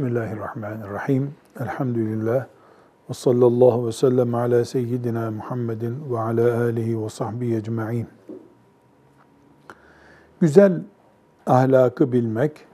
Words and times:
Bismillahirrahmanirrahim. 0.00 1.34
Elhamdülillah. 1.60 2.46
Ve 3.10 3.14
sallallahu 3.14 3.86
ve 3.86 3.92
sellem 3.92 4.34
ala 4.34 4.64
seyyidina 4.64 5.30
Muhammedin 5.30 6.12
ve 6.12 6.18
ala 6.18 6.62
alihi 6.62 7.02
ve 7.02 7.08
sahbihi 7.08 7.56
ecma'in. 7.56 8.08
Güzel 10.40 10.82
ahlakı 11.46 12.12
bilmek 12.12 12.66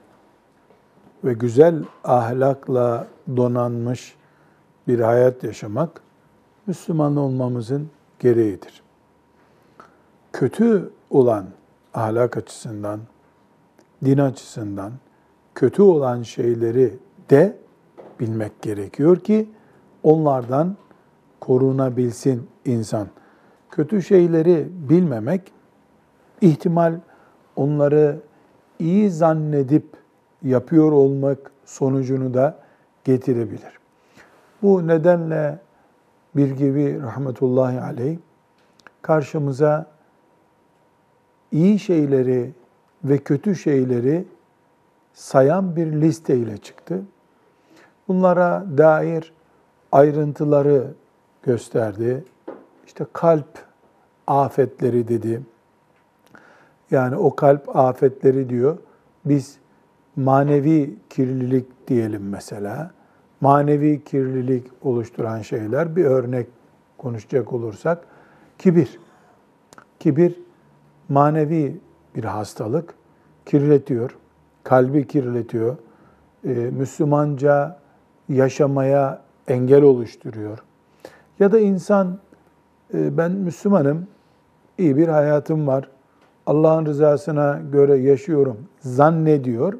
ve 1.24 1.32
güzel 1.32 1.84
ahlakla 2.04 3.06
donanmış 3.36 4.16
bir 4.88 5.00
hayat 5.00 5.44
yaşamak 5.44 6.00
Müslüman 6.66 7.16
olmamızın 7.16 7.90
gereğidir. 8.18 8.82
Kötü 10.32 10.90
olan 11.10 11.46
ahlak 11.94 12.36
açısından, 12.36 13.00
din 14.04 14.18
açısından 14.18 14.92
kötü 15.54 15.82
olan 15.82 16.22
şeyleri 16.22 17.05
de 17.30 17.56
bilmek 18.20 18.62
gerekiyor 18.62 19.16
ki 19.20 19.48
onlardan 20.02 20.76
korunabilsin 21.40 22.48
insan. 22.64 23.08
Kötü 23.70 24.02
şeyleri 24.02 24.68
bilmemek 24.70 25.52
ihtimal 26.40 26.94
onları 27.56 28.20
iyi 28.78 29.10
zannedip 29.10 29.86
yapıyor 30.42 30.92
olmak 30.92 31.38
sonucunu 31.64 32.34
da 32.34 32.58
getirebilir. 33.04 33.78
Bu 34.62 34.86
nedenle 34.86 35.58
bir 36.36 36.50
gibi 36.50 37.02
rahmetullahi 37.02 37.80
aleyh 37.80 38.18
karşımıza 39.02 39.86
iyi 41.52 41.78
şeyleri 41.78 42.52
ve 43.04 43.18
kötü 43.18 43.56
şeyleri 43.56 44.24
sayan 45.12 45.76
bir 45.76 45.86
liste 45.92 46.36
ile 46.36 46.58
çıktı. 46.58 47.02
Bunlara 48.08 48.64
dair 48.78 49.32
ayrıntıları 49.92 50.86
gösterdi. 51.42 52.24
İşte 52.86 53.06
kalp 53.12 53.48
afetleri 54.26 55.08
dedi. 55.08 55.42
Yani 56.90 57.16
o 57.16 57.36
kalp 57.36 57.76
afetleri 57.76 58.48
diyor. 58.48 58.78
Biz 59.24 59.58
manevi 60.16 60.96
kirlilik 61.10 61.88
diyelim 61.88 62.28
mesela. 62.28 62.90
Manevi 63.40 64.04
kirlilik 64.04 64.66
oluşturan 64.82 65.42
şeyler 65.42 65.96
bir 65.96 66.04
örnek 66.04 66.46
konuşacak 66.98 67.52
olursak 67.52 68.04
kibir. 68.58 68.98
Kibir 70.00 70.40
manevi 71.08 71.80
bir 72.14 72.24
hastalık 72.24 72.94
kirletiyor, 73.46 74.16
kalbi 74.64 75.06
kirletiyor, 75.06 75.76
e, 76.44 76.48
Müslümanca 76.48 77.78
yaşamaya 78.28 79.22
engel 79.48 79.82
oluşturuyor. 79.82 80.58
Ya 81.38 81.52
da 81.52 81.58
insan 81.58 82.18
e, 82.94 83.16
ben 83.16 83.32
Müslümanım, 83.32 84.06
iyi 84.78 84.96
bir 84.96 85.08
hayatım 85.08 85.66
var, 85.66 85.88
Allah'ın 86.46 86.86
rızasına 86.86 87.60
göre 87.72 87.96
yaşıyorum 87.96 88.58
zannediyor. 88.80 89.78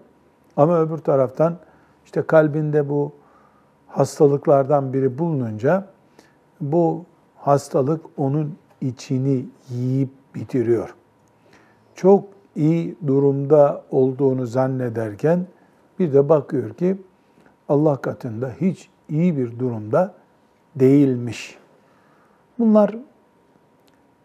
Ama 0.57 0.81
öbür 0.81 0.99
taraftan 0.99 1.57
işte 2.05 2.23
kalbinde 2.23 2.89
bu 2.89 3.13
hastalıklardan 3.87 4.93
biri 4.93 5.19
bulununca 5.19 5.87
bu 6.61 7.05
hastalık 7.37 8.01
onun 8.17 8.55
içini 8.81 9.47
yiyip 9.71 10.11
bitiriyor. 10.35 10.95
Çok 11.95 12.25
iyi 12.57 12.97
durumda 13.07 13.83
olduğunu 13.91 14.47
zannederken 14.47 15.47
bir 15.99 16.13
de 16.13 16.29
bakıyor 16.29 16.75
ki 16.75 16.97
Allah 17.69 17.97
katında 17.97 18.51
hiç 18.61 18.91
iyi 19.09 19.37
bir 19.37 19.59
durumda 19.59 20.15
değilmiş. 20.77 21.59
Bunlar 22.59 22.97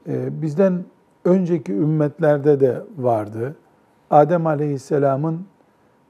e, 0.07 0.41
bizden 0.41 0.85
önceki 1.25 1.73
ümmetlerde 1.73 2.59
de 2.59 2.81
vardı. 2.97 3.55
Adem 4.09 4.47
Aleyhisselam'ın 4.47 5.45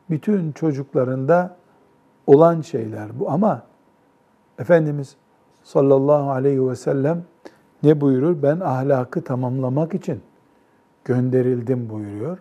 bütün 0.10 0.52
çocuklarında 0.52 1.56
olan 2.28 2.62
şeyler 2.62 3.20
bu 3.20 3.30
ama 3.32 3.64
Efendimiz 4.60 5.16
sallallahu 5.64 6.32
aleyhi 6.32 6.70
ve 6.70 6.76
sellem 6.76 7.24
ne 7.84 8.02
buyurur? 8.02 8.44
Ben 8.44 8.60
ahlakı 8.60 9.24
tamamlamak 9.24 9.94
için 9.94 10.22
gönderildim 11.06 11.90
buyuruyor. 11.90 12.38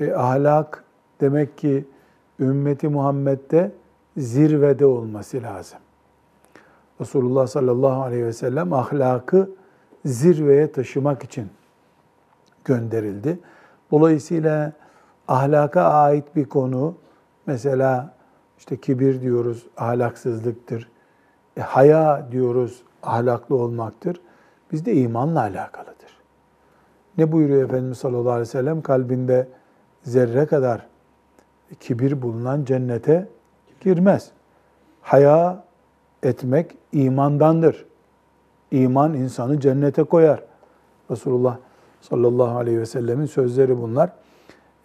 E, 0.00 0.12
ahlak 0.12 0.84
demek 1.20 1.58
ki 1.58 1.84
ümmeti 2.40 2.88
Muhammed'de 2.88 3.72
zirvede 4.16 4.86
olması 4.86 5.42
lazım. 5.42 5.78
Resulullah 7.00 7.46
sallallahu 7.46 8.02
aleyhi 8.02 8.24
ve 8.24 8.32
sellem 8.32 8.72
ahlakı 8.72 9.50
zirveye 10.04 10.72
taşımak 10.72 11.24
için 11.24 11.48
gönderildi. 12.64 13.38
Dolayısıyla 13.90 14.72
ahlaka 15.28 15.82
ait 15.82 16.36
bir 16.36 16.44
konu 16.44 16.94
mesela 17.46 18.14
işte 18.58 18.80
kibir 18.80 19.20
diyoruz 19.20 19.66
ahlaksızlıktır. 19.76 20.90
E, 21.56 21.60
haya 21.60 22.28
diyoruz 22.32 22.82
ahlaklı 23.02 23.56
olmaktır. 23.56 24.20
Bizde 24.72 24.94
imanla 24.94 25.40
alakalıdır. 25.40 26.16
Ne 27.18 27.32
buyuruyor 27.32 27.62
Efendimiz 27.62 27.98
sallallahu 27.98 28.30
aleyhi 28.30 28.40
ve 28.40 28.52
sellem? 28.52 28.82
Kalbinde 28.82 29.48
zerre 30.02 30.46
kadar 30.46 30.86
kibir 31.80 32.22
bulunan 32.22 32.64
cennete 32.64 33.28
girmez. 33.80 34.30
Haya 35.02 35.64
etmek 36.22 36.76
imandandır. 36.92 37.84
İman 38.70 39.14
insanı 39.14 39.60
cennete 39.60 40.02
koyar. 40.02 40.42
Resulullah 41.10 41.56
sallallahu 42.00 42.58
aleyhi 42.58 42.78
ve 42.78 42.86
sellemin 42.86 43.26
sözleri 43.26 43.80
bunlar. 43.82 44.10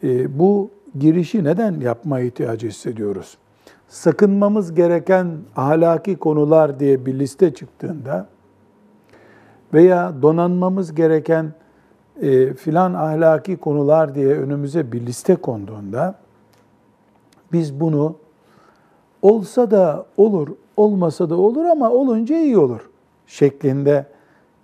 E, 0.03 0.39
bu 0.39 0.69
girişi 0.99 1.43
neden 1.43 1.79
yapma 1.79 2.19
ihtiyacı 2.19 2.67
hissediyoruz? 2.67 3.37
Sakınmamız 3.87 4.73
gereken 4.73 5.37
ahlaki 5.55 6.15
konular 6.15 6.79
diye 6.79 7.05
bir 7.05 7.19
liste 7.19 7.53
çıktığında 7.53 8.27
veya 9.73 10.21
donanmamız 10.21 10.95
gereken 10.95 11.53
e, 12.21 12.53
filan 12.53 12.93
ahlaki 12.93 13.57
konular 13.57 14.15
diye 14.15 14.37
önümüze 14.37 14.91
bir 14.91 15.05
liste 15.05 15.35
konduğunda 15.35 16.15
biz 17.51 17.79
bunu 17.79 18.15
olsa 19.21 19.71
da 19.71 20.05
olur, 20.17 20.47
olmasa 20.77 21.29
da 21.29 21.35
olur 21.35 21.65
ama 21.65 21.91
olunca 21.91 22.35
iyi 22.35 22.57
olur 22.57 22.89
şeklinde 23.27 24.05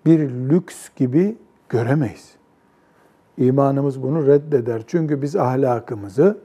bir 0.05 0.19
lüks 0.19 0.89
gibi 0.95 1.37
göremeyiz. 1.69 2.35
İmanımız 3.37 4.03
bunu 4.03 4.27
reddeder. 4.27 4.81
Çünkü 4.87 5.21
biz 5.21 5.35
ahlakımızı 5.35 6.37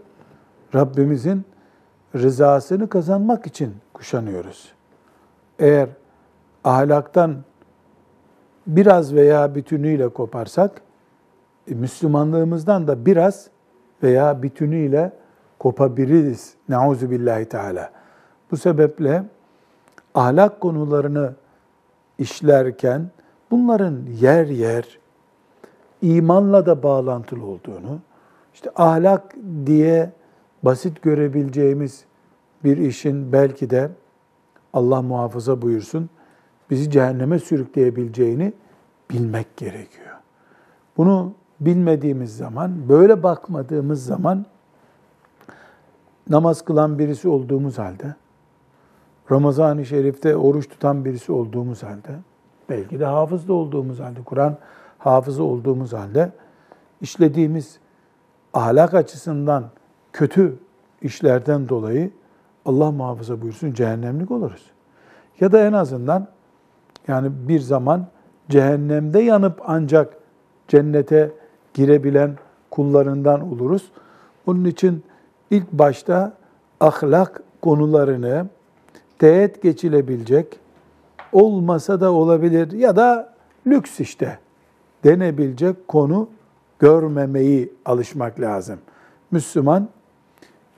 Rabbimizin 0.74 1.44
rızasını 2.14 2.88
kazanmak 2.88 3.46
için 3.46 3.74
kuşanıyoruz. 3.92 4.72
Eğer 5.58 5.88
ahlaktan 6.64 7.36
biraz 8.66 9.14
veya 9.14 9.54
bütünüyle 9.54 10.08
koparsak 10.08 10.82
e, 11.68 11.74
Müslümanlığımızdan 11.74 12.86
da 12.86 13.06
biraz 13.06 13.48
veya 14.02 14.42
bütünüyle 14.42 15.12
kopabiliriz. 15.58 16.54
Nauzu 16.68 17.10
billahi 17.10 17.44
teala. 17.44 18.01
Bu 18.52 18.56
sebeple 18.56 19.24
ahlak 20.14 20.60
konularını 20.60 21.34
işlerken 22.18 23.10
bunların 23.50 24.00
yer 24.20 24.46
yer 24.46 24.98
imanla 26.02 26.66
da 26.66 26.82
bağlantılı 26.82 27.44
olduğunu, 27.46 27.98
işte 28.54 28.70
ahlak 28.76 29.36
diye 29.66 30.12
basit 30.62 31.02
görebileceğimiz 31.02 32.04
bir 32.64 32.76
işin 32.76 33.32
belki 33.32 33.70
de 33.70 33.90
Allah 34.72 35.02
muhafaza 35.02 35.62
buyursun 35.62 36.10
bizi 36.70 36.90
cehenneme 36.90 37.38
sürükleyebileceğini 37.38 38.52
bilmek 39.10 39.56
gerekiyor. 39.56 40.16
Bunu 40.96 41.32
bilmediğimiz 41.60 42.36
zaman, 42.36 42.88
böyle 42.88 43.22
bakmadığımız 43.22 44.04
zaman 44.04 44.46
namaz 46.30 46.64
kılan 46.64 46.98
birisi 46.98 47.28
olduğumuz 47.28 47.78
halde, 47.78 48.14
Ramazan-ı 49.30 49.86
Şerif'te 49.86 50.36
oruç 50.36 50.68
tutan 50.68 51.04
birisi 51.04 51.32
olduğumuz 51.32 51.82
halde, 51.82 52.18
belki 52.68 53.00
de 53.00 53.04
hafız 53.04 53.48
da 53.48 53.52
olduğumuz 53.52 54.00
halde, 54.00 54.22
Kur'an 54.24 54.56
hafızı 54.98 55.42
olduğumuz 55.44 55.92
halde 55.92 56.32
işlediğimiz 57.00 57.78
ahlak 58.54 58.94
açısından 58.94 59.64
kötü 60.12 60.58
işlerden 61.02 61.68
dolayı 61.68 62.10
Allah 62.64 62.90
muhafaza 62.90 63.42
buyursun 63.42 63.72
cehennemlik 63.72 64.30
oluruz. 64.30 64.70
Ya 65.40 65.52
da 65.52 65.66
en 65.66 65.72
azından 65.72 66.28
yani 67.08 67.30
bir 67.48 67.60
zaman 67.60 68.06
cehennemde 68.48 69.20
yanıp 69.20 69.62
ancak 69.66 70.14
cennete 70.68 71.32
girebilen 71.74 72.36
kullarından 72.70 73.52
oluruz. 73.52 73.92
Onun 74.46 74.64
için 74.64 75.04
ilk 75.50 75.72
başta 75.72 76.32
ahlak 76.80 77.42
konularını 77.62 78.46
teğet 79.18 79.62
geçilebilecek, 79.62 80.60
olmasa 81.32 82.00
da 82.00 82.12
olabilir 82.12 82.72
ya 82.72 82.96
da 82.96 83.34
lüks 83.66 84.00
işte 84.00 84.38
denebilecek 85.04 85.88
konu 85.88 86.28
görmemeyi 86.78 87.72
alışmak 87.84 88.40
lazım. 88.40 88.78
Müslüman 89.30 89.88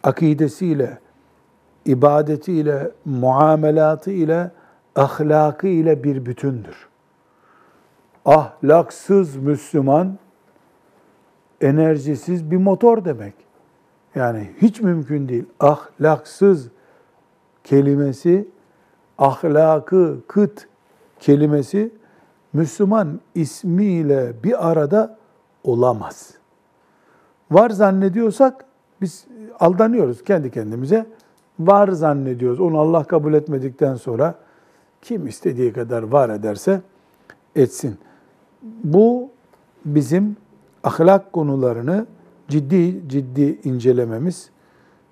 akidesiyle, 0.03 0.99
ibadetiyle, 1.85 2.91
muamelatı 3.05 4.11
ile, 4.11 4.51
ahlakı 4.97 5.67
ile 5.67 6.05
bir 6.05 6.27
bütündür. 6.27 6.89
Ahlaksız 8.25 9.37
Müslüman 9.37 10.19
enerjisiz 11.61 12.51
bir 12.51 12.57
motor 12.57 13.05
demek. 13.05 13.35
Yani 14.15 14.51
hiç 14.63 14.81
mümkün 14.81 15.29
değil. 15.29 15.45
Ahlaksız 15.61 16.69
kelimesi, 17.65 18.49
ahlakı 19.19 20.21
kıt 20.27 20.67
kelimesi 21.21 21.93
Müslüman 22.53 23.21
ismiyle 23.35 24.33
bir 24.45 24.71
arada 24.71 25.17
olamaz. 25.65 26.35
Var 27.51 27.71
zannediyorsak 27.71 28.65
biz 29.01 29.27
aldanıyoruz 29.61 30.25
kendi 30.25 30.51
kendimize. 30.51 31.07
Var 31.59 31.89
zannediyoruz. 31.89 32.61
Onu 32.61 32.79
Allah 32.79 33.05
kabul 33.05 33.35
etmedikten 33.35 33.95
sonra 33.95 34.35
kim 35.03 35.27
istediği 35.27 35.73
kadar 35.73 36.03
var 36.03 36.31
ederse 36.31 36.81
etsin. 37.57 37.99
Bu 38.85 39.31
bizim 39.85 40.37
ahlak 40.85 41.33
konularını 41.33 42.07
ciddi 42.49 43.09
ciddi 43.09 43.61
incelememiz, 43.65 44.51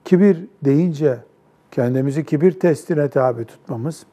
kibir 0.05 0.47
deyince 0.65 1.19
kendimizi 1.73 2.25
kibir 2.25 2.61
testine 2.61 3.09
tabi 3.09 3.45
tutmamız, 3.45 4.07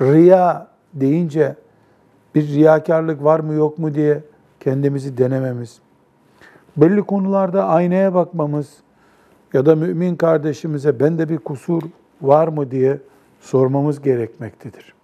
riya 0.00 0.68
deyince 0.94 1.56
bir 2.34 2.48
riyakarlık 2.48 3.24
var 3.24 3.40
mı 3.40 3.54
yok 3.54 3.78
mu 3.78 3.94
diye 3.94 4.22
kendimizi 4.60 5.18
denememiz, 5.18 5.78
belli 6.76 7.02
konularda 7.02 7.64
aynaya 7.64 8.14
bakmamız 8.14 8.76
ya 9.52 9.66
da 9.66 9.76
mümin 9.76 10.16
kardeşimize 10.16 11.00
bende 11.00 11.28
bir 11.28 11.38
kusur 11.38 11.82
var 12.22 12.48
mı 12.48 12.70
diye 12.70 12.98
sormamız 13.40 14.02
gerekmektedir. 14.02 14.94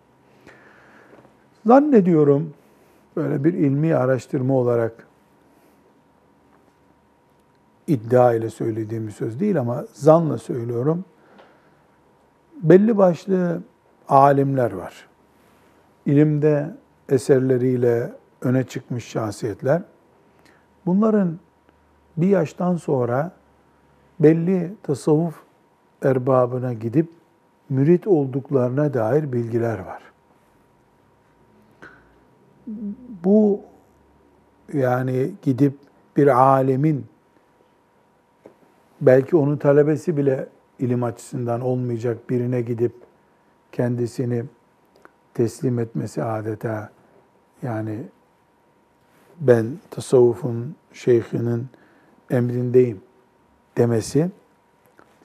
Zannediyorum 1.67 2.55
böyle 3.17 3.45
bir 3.45 3.55
ilmi 3.55 3.95
araştırma 3.95 4.55
olarak 4.55 5.07
iddia 7.87 8.35
ile 8.35 8.51
söylediğim 8.51 9.07
bir 9.07 9.13
söz 9.13 9.41
değil 9.41 9.61
ama 9.61 9.85
zanla 9.93 10.39
söylüyorum. 10.39 11.05
Belli 12.63 12.99
başlı 12.99 13.63
alimler 14.09 14.73
var. 14.73 15.09
İlimde 16.07 16.75
eserleriyle 17.09 18.13
öne 18.41 18.65
çıkmış 18.65 19.05
şahsiyetler. 19.05 19.83
Bunların 20.87 21.39
bir 22.17 22.29
yaştan 22.29 22.77
sonra 22.77 23.33
belli 24.21 24.75
tasavvuf 24.83 25.43
erbabına 26.03 26.73
gidip 26.73 27.09
mürit 27.69 28.07
olduklarına 28.07 28.95
dair 28.95 29.33
bilgiler 29.33 29.79
var. 29.79 30.03
Bu 33.25 33.61
yani 34.73 35.33
gidip 35.43 35.75
bir 36.17 36.27
alemin 36.27 37.07
belki 39.01 39.37
onun 39.37 39.57
talebesi 39.57 40.17
bile 40.17 40.49
ilim 40.83 41.03
açısından 41.03 41.61
olmayacak 41.61 42.31
birine 42.31 42.61
gidip 42.61 42.93
kendisini 43.73 44.45
teslim 45.35 45.79
etmesi 45.79 46.23
adeta 46.23 46.91
yani 47.63 47.99
ben 49.41 49.67
tasavvufun 49.91 50.75
şeyhinin 50.93 51.67
emrindeyim 52.31 53.01
demesi 53.79 54.31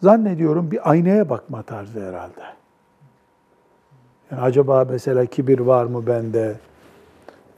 zannediyorum 0.02 0.72
bir 0.72 0.92
aynaya 0.92 1.30
bakma 1.30 1.64
tarzı 1.64 2.08
herhalde. 2.08 2.42
Yani 4.32 4.42
acaba 4.42 4.86
mesela 4.90 5.26
kibir 5.26 5.60
var 5.60 5.86
mı 5.86 6.08
bende? 6.08 6.56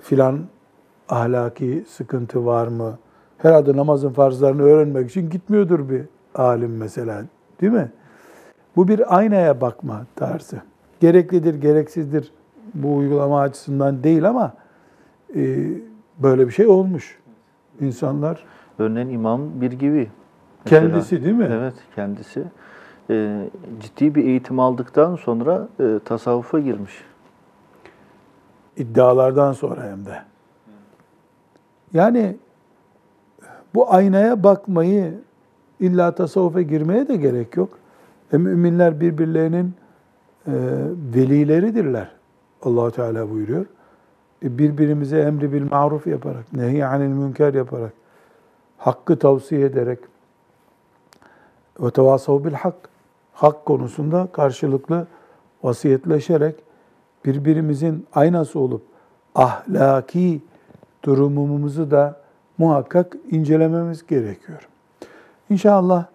Filan 0.01 0.39
ahlaki 1.09 1.85
sıkıntı 1.89 2.45
var 2.45 2.67
mı? 2.67 2.97
Herhalde 3.37 3.77
namazın 3.77 4.09
farzlarını 4.09 4.63
öğrenmek 4.63 5.09
için 5.09 5.29
gitmiyordur 5.29 5.89
bir 5.89 6.05
alim 6.35 6.77
mesela. 6.77 7.25
Değil 7.61 7.73
mi? 7.73 7.91
Bu 8.75 8.87
bir 8.87 9.17
aynaya 9.17 9.61
bakma 9.61 10.05
tarzı. 10.15 10.61
Gereklidir, 10.99 11.55
gereksizdir 11.55 12.31
bu 12.73 12.95
uygulama 12.95 13.41
açısından 13.41 14.03
değil 14.03 14.29
ama 14.29 14.53
e, 15.35 15.67
böyle 16.19 16.47
bir 16.47 16.51
şey 16.51 16.67
olmuş. 16.67 17.19
İnsanlar 17.81 18.45
Örneğin 18.79 19.09
İmam 19.09 19.61
bir 19.61 19.71
gibi. 19.71 20.09
kendisi 20.65 21.23
değil 21.23 21.35
mi? 21.35 21.49
Evet, 21.51 21.73
kendisi. 21.95 22.43
E, 23.09 23.45
ciddi 23.79 24.15
bir 24.15 24.25
eğitim 24.25 24.59
aldıktan 24.59 25.15
sonra 25.15 25.67
e, 25.79 25.99
tasavvufa 26.05 26.59
girmiş. 26.59 26.93
İddialardan 28.77 29.53
sonra 29.53 29.83
hem 29.83 30.05
de. 30.05 30.21
Yani 31.93 32.37
bu 33.75 33.93
aynaya 33.93 34.43
bakmayı 34.43 35.13
illa 35.79 36.11
tasavvufa 36.15 36.61
girmeye 36.61 37.07
de 37.07 37.15
gerek 37.15 37.57
yok. 37.57 37.69
E, 38.33 38.37
müminler 38.37 39.01
birbirlerinin 39.01 39.73
e, 40.47 40.53
velileridirler. 41.15 42.11
allah 42.63 42.91
Teala 42.91 43.29
buyuruyor. 43.29 43.65
E, 44.43 44.57
birbirimize 44.57 45.19
emri 45.19 45.53
bil 45.53 45.69
maruf 45.71 46.07
yaparak, 46.07 46.53
nehy 46.53 46.85
anil 46.85 47.07
münker 47.07 47.53
yaparak, 47.53 47.93
hakkı 48.77 49.19
tavsiye 49.19 49.65
ederek 49.65 49.99
ve 51.79 51.91
tevasav 51.91 52.43
bil 52.43 52.53
hak, 52.53 52.75
hak 53.33 53.65
konusunda 53.65 54.27
karşılıklı 54.31 55.07
vasiyetleşerek 55.63 56.55
birbirimizin 57.25 58.07
aynası 58.13 58.59
olup 58.59 58.81
ahlaki 59.35 60.41
durumumuzu 61.03 61.91
da 61.91 62.21
muhakkak 62.57 63.15
incelememiz 63.31 64.07
gerekiyor. 64.07 64.69
İnşallah 65.49 66.05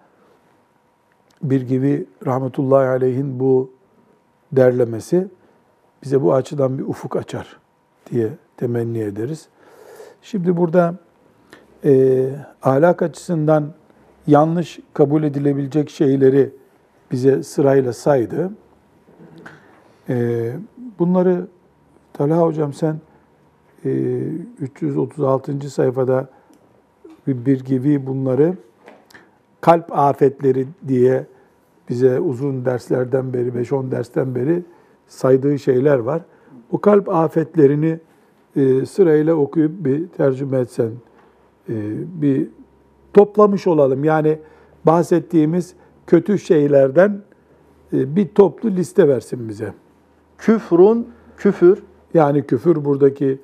bir 1.42 1.60
gibi 1.60 2.06
rahmetullahi 2.26 2.88
aleyhin 2.88 3.40
bu 3.40 3.70
derlemesi 4.52 5.28
bize 6.02 6.23
bu 6.23 6.35
açıdan 6.35 6.78
bir 6.78 6.82
ufuk 6.82 7.16
açar 7.16 7.56
diye 8.11 8.28
temenni 8.56 8.99
ederiz. 8.99 9.49
Şimdi 10.23 10.56
burada 10.56 10.94
e, 11.85 12.30
ahlak 12.62 13.02
açısından 13.02 13.73
yanlış 14.26 14.78
kabul 14.94 15.23
edilebilecek 15.23 15.90
şeyleri 15.90 16.50
bize 17.11 17.42
sırayla 17.42 17.92
saydı. 17.92 18.50
E, 20.09 20.52
bunları 20.99 21.47
Talha 22.12 22.40
Hocam 22.40 22.73
sen 22.73 22.97
e, 23.85 23.90
336. 24.61 25.70
sayfada 25.70 26.28
bir, 27.26 27.64
gibi 27.64 28.06
bunları 28.06 28.56
kalp 29.64 29.99
afetleri 29.99 30.66
diye 30.88 31.26
bize 31.88 32.21
uzun 32.21 32.64
derslerden 32.64 33.33
beri, 33.33 33.49
5-10 33.49 33.90
dersten 33.90 34.35
beri 34.35 34.62
saydığı 35.06 35.59
şeyler 35.59 35.99
var. 35.99 36.23
Bu 36.73 36.80
kalp 36.80 37.09
afetlerini 37.09 37.99
e, 38.56 38.87
sırayla 38.87 39.35
okuyup 39.35 39.85
bir 39.85 40.09
tercüme 40.09 40.59
etsen, 40.59 40.90
e, 41.68 41.75
bir 42.23 42.49
toplamış 43.12 43.66
olalım. 43.66 44.04
Yani 44.04 44.38
bahsettiğimiz 44.87 45.75
kötü 46.06 46.38
şeylerden 46.38 47.23
e, 47.92 48.16
bir 48.16 48.28
toplu 48.28 48.71
liste 48.71 49.09
versin 49.09 49.49
bize. 49.49 49.75
Küfrun, 50.38 51.09
küfür. 51.37 51.83
Yani 52.14 52.47
küfür 52.47 52.85
buradaki 52.85 53.38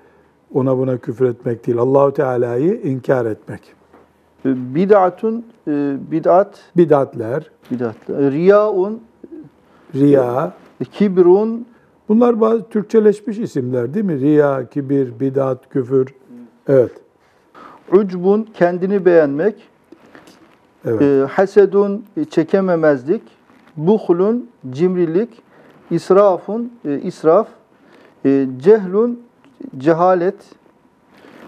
ona 0.55 0.79
buna 0.79 0.99
küfür 0.99 1.25
etmek 1.25 1.67
değil. 1.67 1.79
Allahu 1.79 2.13
Teala'yı 2.13 2.81
inkar 2.81 3.27
etmek. 3.27 3.80
E, 4.45 4.75
bid'atun, 4.75 5.45
e, 5.69 5.97
bid'at. 6.11 6.61
Bidatler. 6.77 7.51
Bid'at. 7.71 7.97
Riyaun. 8.09 9.01
Riya. 9.95 10.53
Kibrun. 10.93 11.67
Bunlar 12.09 12.41
bazı 12.41 12.69
Türkçeleşmiş 12.69 13.39
isimler 13.39 13.95
değil 13.95 14.05
mi? 14.05 14.21
Riya, 14.21 14.69
kibir, 14.69 15.21
bidat, 15.21 15.69
küfür. 15.69 16.15
Evet. 16.69 16.93
Ucbun, 17.93 18.49
kendini 18.55 19.05
beğenmek. 19.05 19.55
Evet. 20.85 21.03
E, 21.03 21.27
hasedun, 21.33 22.05
çekememezlik. 22.31 23.23
Buhlun, 23.77 24.51
cimrilik. 24.71 25.43
İsrafun, 25.91 26.73
israf. 27.03 27.49
Cehlun, 28.59 29.21
cehalet, 29.79 30.35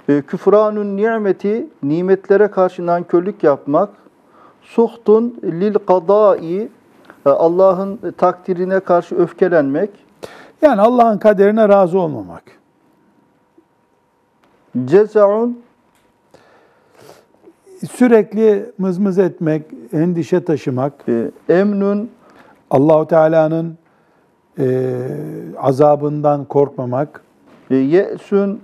e, 0.08 0.22
küfranun 0.22 0.96
nimeti, 0.96 1.66
nimetlere 1.82 2.48
karşı 2.48 2.86
nankörlük 2.86 3.42
yapmak, 3.42 3.90
suhtun 4.62 5.40
lil 5.44 5.74
kadai, 5.74 6.68
E, 7.26 7.30
Allah'ın 7.30 8.00
takdirine 8.16 8.80
karşı 8.80 9.16
öfkelenmek, 9.16 9.90
Yani 10.62 10.80
Allah'ın 10.80 11.18
kaderine 11.18 11.68
razı 11.68 11.98
olmamak. 11.98 12.42
cezaun 14.84 15.62
Sürekli 17.90 18.72
mızmız 18.78 19.18
etmek, 19.18 19.62
endişe 19.92 20.44
taşımak, 20.44 20.92
e, 21.08 21.30
emnun 21.48 22.10
Allahu 22.70 23.06
Teala'nın 23.06 23.78
e, 24.58 24.96
azabından 25.58 26.44
korkmamak, 26.44 27.22
e, 27.70 27.76
ye'sun 27.76 28.60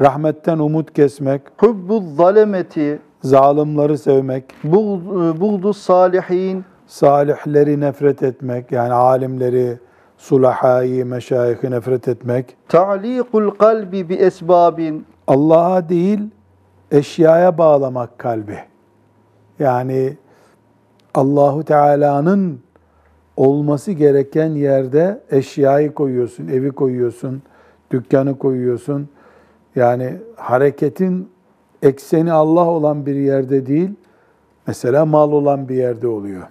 rahmetten 0.00 0.58
umut 0.58 0.92
kesmek, 0.94 1.42
hubbu 1.58 2.04
zalemeti 2.16 2.98
zalimleri 3.22 3.98
sevmek, 3.98 4.44
buğd- 4.64 5.40
buğdu 5.40 5.72
salihin 5.72 6.64
salihleri 6.86 7.80
nefret 7.80 8.22
etmek, 8.22 8.72
yani 8.72 8.92
alimleri, 8.92 9.78
sulahayı, 10.18 11.06
meşayihi 11.06 11.70
nefret 11.70 12.08
etmek, 12.08 12.56
ta'liqul 12.68 13.50
kalbi 13.50 14.08
bi 14.08 14.14
esbabin 14.14 15.06
Allah'a 15.26 15.88
değil 15.88 16.20
eşyaya 16.90 17.58
bağlamak 17.58 18.18
kalbi. 18.18 18.58
Yani 19.58 20.16
Allahu 21.14 21.64
Teala'nın 21.64 22.60
olması 23.36 23.92
gereken 23.92 24.50
yerde 24.50 25.20
eşyayı 25.30 25.94
koyuyorsun, 25.94 26.48
evi 26.48 26.70
koyuyorsun, 26.70 27.42
dükkanı 27.90 28.38
koyuyorsun. 28.38 29.08
Yani 29.76 30.12
hareketin 30.36 31.28
ekseni 31.82 32.32
Allah 32.32 32.64
olan 32.64 33.06
bir 33.06 33.14
yerde 33.14 33.66
değil, 33.66 33.90
mesela 34.66 35.06
mal 35.06 35.32
olan 35.32 35.68
bir 35.68 35.74
yerde 35.74 36.08
oluyor. 36.08 36.42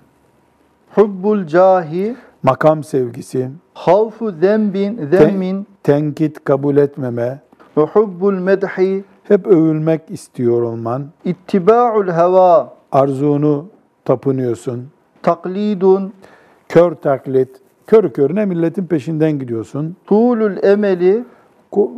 hubbul 0.96 1.48
cahi 1.48 2.16
Makam 2.44 2.84
sevgisi, 2.84 3.50
havfu 3.74 4.32
zembin 4.32 5.10
zemmin. 5.12 5.68
tenkit 5.84 6.44
kabul 6.44 6.78
etmeme, 6.78 7.40
ve 7.78 7.82
hubbul 7.82 8.34
medhi 8.34 9.04
hep 9.24 9.48
övülmek 9.48 10.02
istiyor 10.10 10.62
olman, 10.62 11.06
ittiba'ul 11.26 12.08
heva. 12.08 12.76
Arzunu 12.92 13.66
tapınıyorsun, 14.06 14.88
taklidun. 15.22 16.14
Kör 16.70 16.92
taklit, 16.92 17.50
kör 17.88 18.10
körüne 18.10 18.46
milletin 18.46 18.86
peşinden 18.86 19.40
gidiyorsun. 19.40 19.96
tulul 20.06 20.64
emeli 20.64 21.24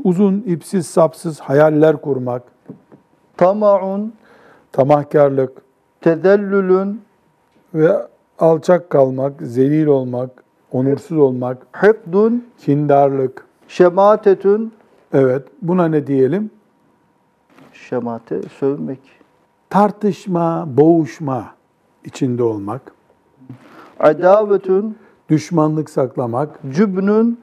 Uzun, 0.04 0.44
ipsiz, 0.48 0.88
sapsız 0.88 1.40
hayaller 1.40 2.02
kurmak, 2.02 2.44
tama'un. 3.38 4.14
Tamahkarlık. 4.72 5.62
Tezellülün 6.02 7.02
ve 7.74 8.08
alçak 8.40 8.90
kalmak, 8.90 9.42
zelil 9.42 9.86
olmak, 9.86 10.30
onursuz 10.72 11.18
olmak, 11.18 11.58
hıkdun 11.72 12.48
kindarlık. 12.58 13.46
şematetün. 13.68 14.74
Evet, 15.14 15.44
buna 15.62 15.88
ne 15.88 16.08
diyelim? 16.08 16.52
şemate 17.74 18.42
sövmek 18.42 19.00
Tartışma, 19.70 20.66
boğuşma 20.68 21.46
içinde 22.06 22.44
olmak, 22.44 22.82
adavetün 24.00 24.98
düşmanlık 25.30 25.90
saklamak, 25.90 26.60
cübnün. 26.72 27.40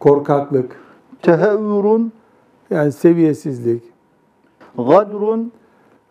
Korkaklık, 0.00 0.80
tehevvürün 1.26 2.12
yani 2.70 2.92
seviyesizlik, 2.92 3.82
gadrun 4.76 5.52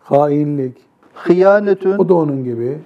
hainlik, 0.00 0.76
hıyanetün 1.14 1.98
o 1.98 2.08
da 2.08 2.14
onun 2.14 2.44
gibi. 2.44 2.78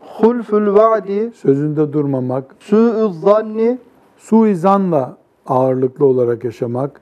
hulful 0.00 0.74
va'di 0.74 1.30
Sözünde 1.34 1.92
durmamak, 1.92 2.44
su'u 2.60 3.08
zanni 3.08 3.78
suizanla 4.18 5.16
ağırlıklı 5.46 6.06
olarak 6.06 6.44
yaşamak, 6.44 7.00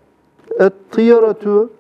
et-tiyaretu 0.59 1.71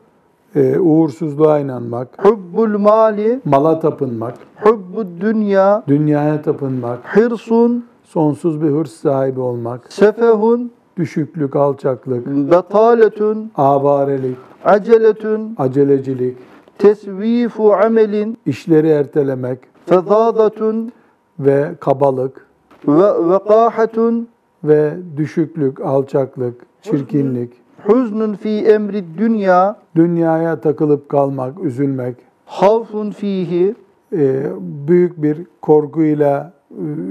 e, 0.54 0.78
uğursuzluğa 0.78 1.58
inanmak, 1.58 2.08
hubbul 2.24 2.78
mali 2.78 3.40
mala 3.44 3.80
tapınmak, 3.80 4.34
hubbud 4.60 5.06
dünya 5.20 5.82
dünyaya 5.88 6.42
tapınmak, 6.42 7.16
hırsun 7.16 7.84
sonsuz 8.04 8.62
bir 8.62 8.68
hırs 8.68 8.92
sahibi 8.92 9.40
olmak, 9.40 9.92
sefehun 9.92 10.72
düşüklük, 11.00 11.56
alçaklık, 11.56 12.26
betaletün 12.26 13.52
avarelik, 13.56 14.36
aceletün 14.64 15.54
acelecilik, 15.58 16.36
tesvifu 16.78 17.72
amelin 17.72 18.38
işleri 18.46 18.88
ertelemek. 18.88 19.58
fezadatun 19.86 20.92
ve 21.38 21.70
kabalık. 21.80 22.46
ve 22.88 23.30
vekahatun 23.32 24.28
ve 24.64 24.92
düşüklük, 25.16 25.80
alçaklık, 25.80 26.54
çirkinlik, 26.82 27.52
huznun 27.84 28.34
fi 28.34 28.48
emri 28.48 29.04
dünya 29.18 29.76
dünyaya 29.96 30.60
takılıp 30.60 31.08
kalmak, 31.08 31.64
üzülmek, 31.64 32.16
havfun 32.46 33.10
fihi 33.10 33.74
e, 34.12 34.42
büyük 34.88 35.22
bir 35.22 35.46
korkuyla, 35.62 36.52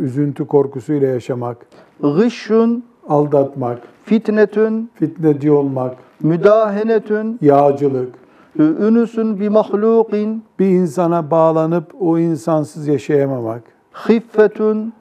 üzüntü 0.01 0.45
korkusuyla 0.45 1.07
yaşamak, 1.07 1.57
gışşun 2.01 2.83
aldatmak, 3.09 3.81
fitnetün 4.05 4.91
fitneci 4.93 5.51
olmak, 5.51 5.97
müdahenetün 6.23 7.39
yağcılık, 7.41 8.15
ünüsün 8.59 9.39
bi 9.39 9.49
mahlukin 9.49 10.43
bir 10.59 10.67
insana 10.67 11.31
bağlanıp 11.31 11.95
o 11.99 12.19
insansız 12.19 12.87
yaşayamamak, 12.87 13.63
hiffetün 14.09 14.93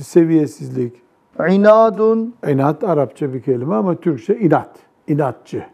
seviyesizlik, 0.00 0.92
inadun. 1.50 2.34
İnat 2.48 2.84
Arapça 2.84 3.34
bir 3.34 3.42
kelime 3.42 3.74
ama 3.74 3.94
Türkçe 3.94 4.38
inat, 4.38 4.70
inatçı. 5.08 5.64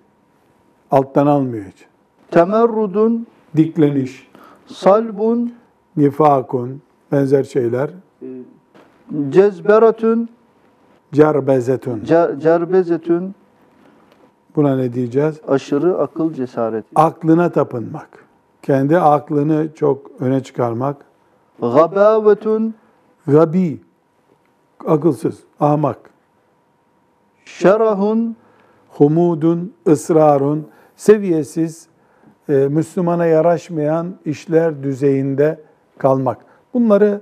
Alttan 0.91 1.27
almıyor 1.27 1.65
hiç. 1.65 1.87
temerrudun 2.31 3.27
Dikleniş, 3.57 4.29
salbun. 4.67 5.53
Nifakun, 5.97 6.83
benzer 7.13 7.45
şeyler, 7.45 7.91
cezberetün 9.31 10.29
cerbezetun. 11.13 12.01
cer- 12.01 12.41
cerbezetün 12.41 13.35
Buna 14.57 14.77
ne 14.77 14.93
diyeceğiz? 14.93 15.41
aşırı 15.49 15.99
akıl 15.99 16.33
cesareti 16.33 16.89
Aklına 16.95 17.53
tapınmak. 17.53 18.09
Kendi 18.63 18.99
aklını 18.99 19.75
çok 19.75 20.11
öne 20.21 20.43
çıkarmak. 20.43 20.97
gabavetün 21.61 22.75
Gabi, 23.27 23.81
akılsız, 24.87 25.39
ahmak. 25.61 25.99
şerahun 27.45 28.37
Humudun, 28.89 29.73
ısrarun, 29.89 30.67
seviyesiz, 30.97 31.87
e, 32.49 32.53
Müslümana 32.53 33.27
yaraşmayan 33.27 34.15
işler 34.25 34.83
düzeyinde 34.83 35.61
kalmak. 35.99 36.39
Bunları 36.75 37.21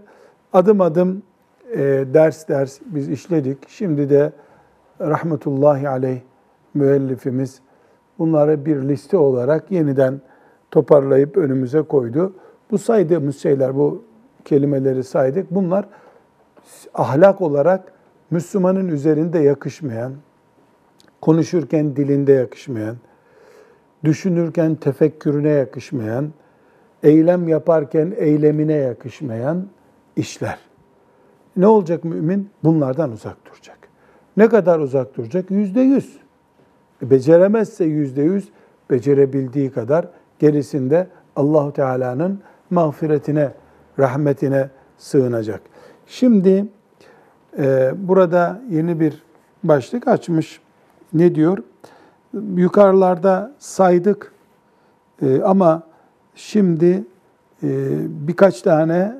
adım 0.52 0.80
adım 0.80 1.22
e, 1.72 2.04
ders 2.14 2.48
ders 2.48 2.78
biz 2.86 3.08
işledik. 3.08 3.68
Şimdi 3.68 4.10
de 4.10 4.32
rahmetullahi 5.00 5.88
aleyh 5.88 6.20
müellifimiz 6.74 7.60
bunları 8.18 8.66
bir 8.66 8.76
liste 8.76 9.16
olarak 9.16 9.70
yeniden 9.70 10.20
toparlayıp 10.70 11.36
önümüze 11.36 11.82
koydu. 11.82 12.32
Bu 12.70 12.78
saydığımız 12.78 13.38
şeyler, 13.38 13.76
bu 13.76 14.04
kelimeleri 14.44 15.04
saydık. 15.04 15.50
Bunlar 15.50 15.88
ahlak 16.94 17.40
olarak 17.40 17.92
Müslümanın 18.30 18.88
üzerinde 18.88 19.38
yakışmayan, 19.38 20.12
konuşurken 21.20 21.96
dilinde 21.96 22.32
yakışmayan, 22.32 22.96
düşünürken 24.04 24.74
tefekkürüne 24.74 25.48
yakışmayan, 25.48 26.32
eylem 27.02 27.48
yaparken 27.48 28.14
eylemine 28.16 28.72
yakışmayan 28.72 29.66
işler. 30.16 30.58
Ne 31.56 31.66
olacak 31.66 32.04
mümin? 32.04 32.50
Bunlardan 32.64 33.12
uzak 33.12 33.36
duracak. 33.46 33.78
Ne 34.36 34.48
kadar 34.48 34.78
uzak 34.78 35.16
duracak? 35.16 35.50
Yüzde 35.50 35.80
yüz. 35.80 36.18
Beceremezse 37.02 37.84
yüzde 37.84 38.22
yüz, 38.22 38.48
becerebildiği 38.90 39.70
kadar 39.70 40.08
gerisinde 40.38 41.08
Allahu 41.36 41.72
Teala'nın 41.72 42.40
mağfiretine, 42.70 43.52
rahmetine 43.98 44.70
sığınacak. 44.98 45.60
Şimdi 46.06 46.66
e, 47.58 47.92
burada 47.96 48.60
yeni 48.70 49.00
bir 49.00 49.22
başlık 49.64 50.08
açmış. 50.08 50.60
Ne 51.12 51.34
diyor? 51.34 51.58
Yukarılarda 52.56 53.52
saydık 53.58 54.32
e, 55.22 55.42
ama 55.42 55.82
şimdi 56.34 57.04
e, 57.62 57.68
birkaç 58.28 58.62
tane 58.62 59.14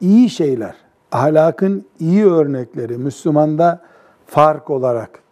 iyi 0.00 0.30
şeyler, 0.30 0.74
ahlakın 1.12 1.84
iyi 2.00 2.26
örnekleri, 2.26 2.98
Müslümanda 2.98 3.80
fark 4.26 4.70
olarak 4.70 5.22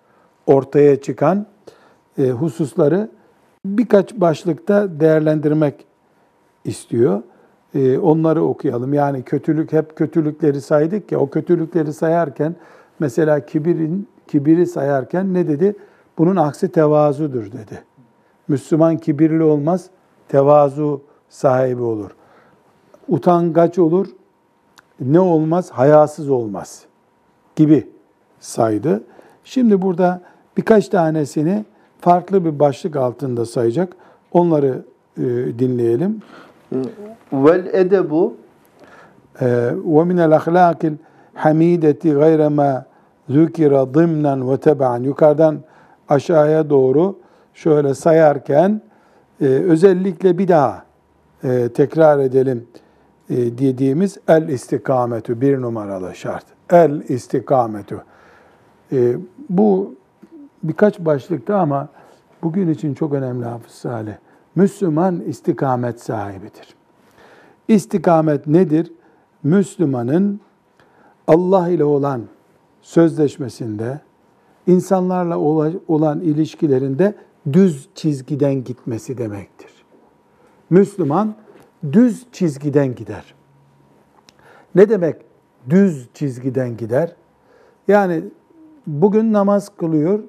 ortaya 0.46 1.00
çıkan 1.00 1.46
e, 2.18 2.30
hususları 2.30 3.10
birkaç 3.66 4.14
başlıkta 4.14 5.00
değerlendirmek 5.00 5.86
istiyor. 6.64 7.22
e, 7.74 7.98
onları 7.98 8.44
okuyalım. 8.44 8.94
Yani 8.94 9.22
kötülük 9.22 9.72
hep 9.72 9.96
kötülükleri 9.96 10.60
saydık 10.60 11.12
ya 11.12 11.18
o 11.18 11.30
kötülükleri 11.30 11.92
sayarken 11.92 12.54
mesela 12.98 13.46
kibirin 13.46 14.08
kibiri 14.28 14.66
sayarken 14.66 15.34
ne 15.34 15.48
dedi? 15.48 15.76
Bunun 16.18 16.36
aksi 16.36 16.68
tevazudur 16.68 17.44
dedi. 17.44 17.84
Müslüman 18.48 18.96
kibirli 18.96 19.42
olmaz, 19.42 19.86
tevazu 20.28 21.02
sahibi 21.28 21.82
olur. 21.82 22.10
Utangaç 23.08 23.78
olur, 23.78 24.06
ne 25.00 25.20
olmaz? 25.20 25.70
Hayasız 25.70 26.30
olmaz 26.30 26.84
gibi 27.56 27.86
saydı. 28.40 29.02
Şimdi 29.44 29.82
burada 29.82 30.20
birkaç 30.56 30.88
tanesini 30.88 31.64
farklı 32.00 32.44
bir 32.44 32.58
başlık 32.58 32.96
altında 32.96 33.46
sayacak. 33.46 33.96
Onları 34.32 34.84
e, 35.18 35.22
dinleyelim. 35.58 36.22
Vel 37.32 37.66
edebu 37.66 38.34
e, 39.40 39.46
ve 39.86 40.04
minel 40.04 40.36
ahlakil 40.36 40.92
hamideti 41.34 42.12
gayre 42.12 42.48
ma 42.48 42.84
zükira 43.28 43.94
dımnen 43.94 44.50
ve 44.50 44.56
teban. 44.56 45.02
Yukarıdan 45.02 45.58
aşağıya 46.08 46.70
doğru 46.70 47.18
şöyle 47.54 47.94
sayarken 47.94 48.80
e, 49.40 49.44
özellikle 49.44 50.38
bir 50.38 50.48
daha 50.48 50.84
e, 51.44 51.68
tekrar 51.68 52.18
edelim 52.18 52.66
dediğimiz 53.30 54.18
el 54.28 54.48
istikametü 54.48 55.40
bir 55.40 55.60
numaralı 55.60 56.14
şart. 56.14 56.44
El 56.70 57.02
istikametü. 57.08 58.02
E, 58.92 59.16
bu 59.48 59.94
birkaç 60.62 60.98
başlıkta 60.98 61.58
ama 61.58 61.88
bugün 62.42 62.68
için 62.68 62.94
çok 62.94 63.12
önemli 63.12 63.44
Hafız 63.44 63.72
Salih. 63.72 64.14
Müslüman 64.54 65.20
istikamet 65.20 66.00
sahibidir. 66.00 66.74
İstikamet 67.68 68.46
nedir? 68.46 68.92
Müslümanın 69.42 70.40
Allah 71.26 71.68
ile 71.68 71.84
olan 71.84 72.22
sözleşmesinde, 72.82 74.00
insanlarla 74.66 75.38
olan 75.88 76.20
ilişkilerinde 76.20 77.14
düz 77.52 77.88
çizgiden 77.94 78.64
gitmesi 78.64 79.18
demektir. 79.18 79.70
Müslüman 80.70 81.34
düz 81.92 82.26
çizgiden 82.32 82.94
gider. 82.94 83.34
Ne 84.74 84.88
demek 84.88 85.16
düz 85.70 86.08
çizgiden 86.14 86.76
gider? 86.76 87.16
Yani 87.88 88.24
bugün 88.86 89.32
namaz 89.32 89.68
kılıyor, 89.76 90.20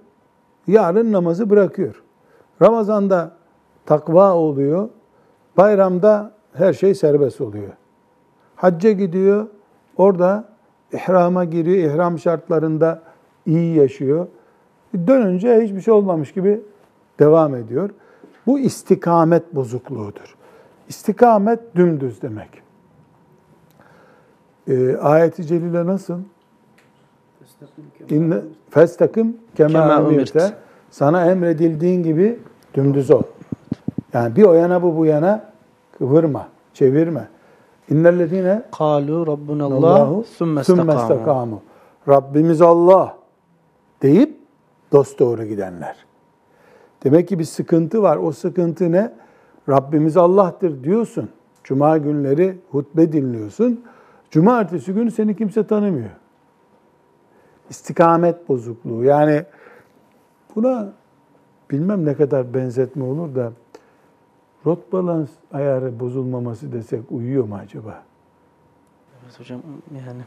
yarın 0.67 1.11
namazı 1.11 1.49
bırakıyor. 1.49 2.03
Ramazanda 2.61 3.31
takva 3.85 4.33
oluyor, 4.33 4.89
bayramda 5.57 6.31
her 6.53 6.73
şey 6.73 6.95
serbest 6.95 7.41
oluyor. 7.41 7.73
Hacca 8.55 8.91
gidiyor, 8.91 9.47
orada 9.97 10.49
ihrama 10.93 11.45
giriyor, 11.45 11.91
ihram 11.91 12.19
şartlarında 12.19 13.01
iyi 13.45 13.75
yaşıyor. 13.75 14.27
Dönünce 15.07 15.61
hiçbir 15.61 15.81
şey 15.81 15.93
olmamış 15.93 16.33
gibi 16.33 16.61
devam 17.19 17.55
ediyor. 17.55 17.89
Bu 18.47 18.59
istikamet 18.59 19.55
bozukluğudur. 19.55 20.36
İstikamet 20.89 21.75
dümdüz 21.75 22.21
demek. 22.21 22.49
Ee, 24.67 24.97
ayet-i 24.97 25.45
celile 25.45 25.85
nasıl? 25.85 26.19
İnne 28.09 28.35
festakim 28.69 29.37
kema 29.55 29.95
emirte. 29.95 30.53
Sana 30.91 31.25
emredildiğin 31.25 32.03
gibi 32.03 32.39
dümdüz 32.73 33.11
ol. 33.11 33.23
Yani 34.13 34.35
bir 34.35 34.43
o 34.43 34.53
yana 34.53 34.83
bu 34.83 34.97
bu 34.97 35.05
yana 35.05 35.45
kıvırma, 35.97 36.47
çevirme. 36.73 37.27
İnnellezine 37.89 38.63
Kalu 38.77 39.27
Rabbunallah 39.27 39.75
Allahu 39.77 40.23
sümme 40.23 40.63
sümme 40.63 40.81
istakamu. 40.81 41.01
istakamu. 41.01 41.61
Rabbimiz 42.07 42.61
Allah 42.61 43.17
deyip 44.01 44.37
dost 44.91 45.19
doğru 45.19 45.43
gidenler. 45.43 45.95
Demek 47.03 47.27
ki 47.27 47.39
bir 47.39 47.43
sıkıntı 47.43 48.01
var. 48.01 48.17
O 48.17 48.31
sıkıntı 48.31 48.91
ne? 48.91 49.13
Rabbimiz 49.69 50.17
Allah'tır 50.17 50.83
diyorsun. 50.83 51.29
Cuma 51.63 51.97
günleri 51.97 52.57
hutbe 52.71 53.11
dinliyorsun. 53.11 53.83
Cumartesi 54.31 54.93
günü 54.93 55.11
seni 55.11 55.35
kimse 55.35 55.67
tanımıyor. 55.67 56.09
İstikamet 57.69 58.49
bozukluğu. 58.49 59.03
Yani 59.03 59.43
buna 60.55 60.93
bilmem 61.71 62.05
ne 62.05 62.15
kadar 62.15 62.53
benzetme 62.53 63.03
olur 63.03 63.35
da 63.35 63.51
rot 64.65 64.93
balans 64.93 65.29
ayarı 65.53 65.99
bozulmaması 65.99 66.71
desek 66.71 67.11
uyuyor 67.11 67.43
mu 67.43 67.55
acaba? 67.55 68.03
Evet 69.23 69.39
hocam 69.39 69.61
yani 70.07 70.21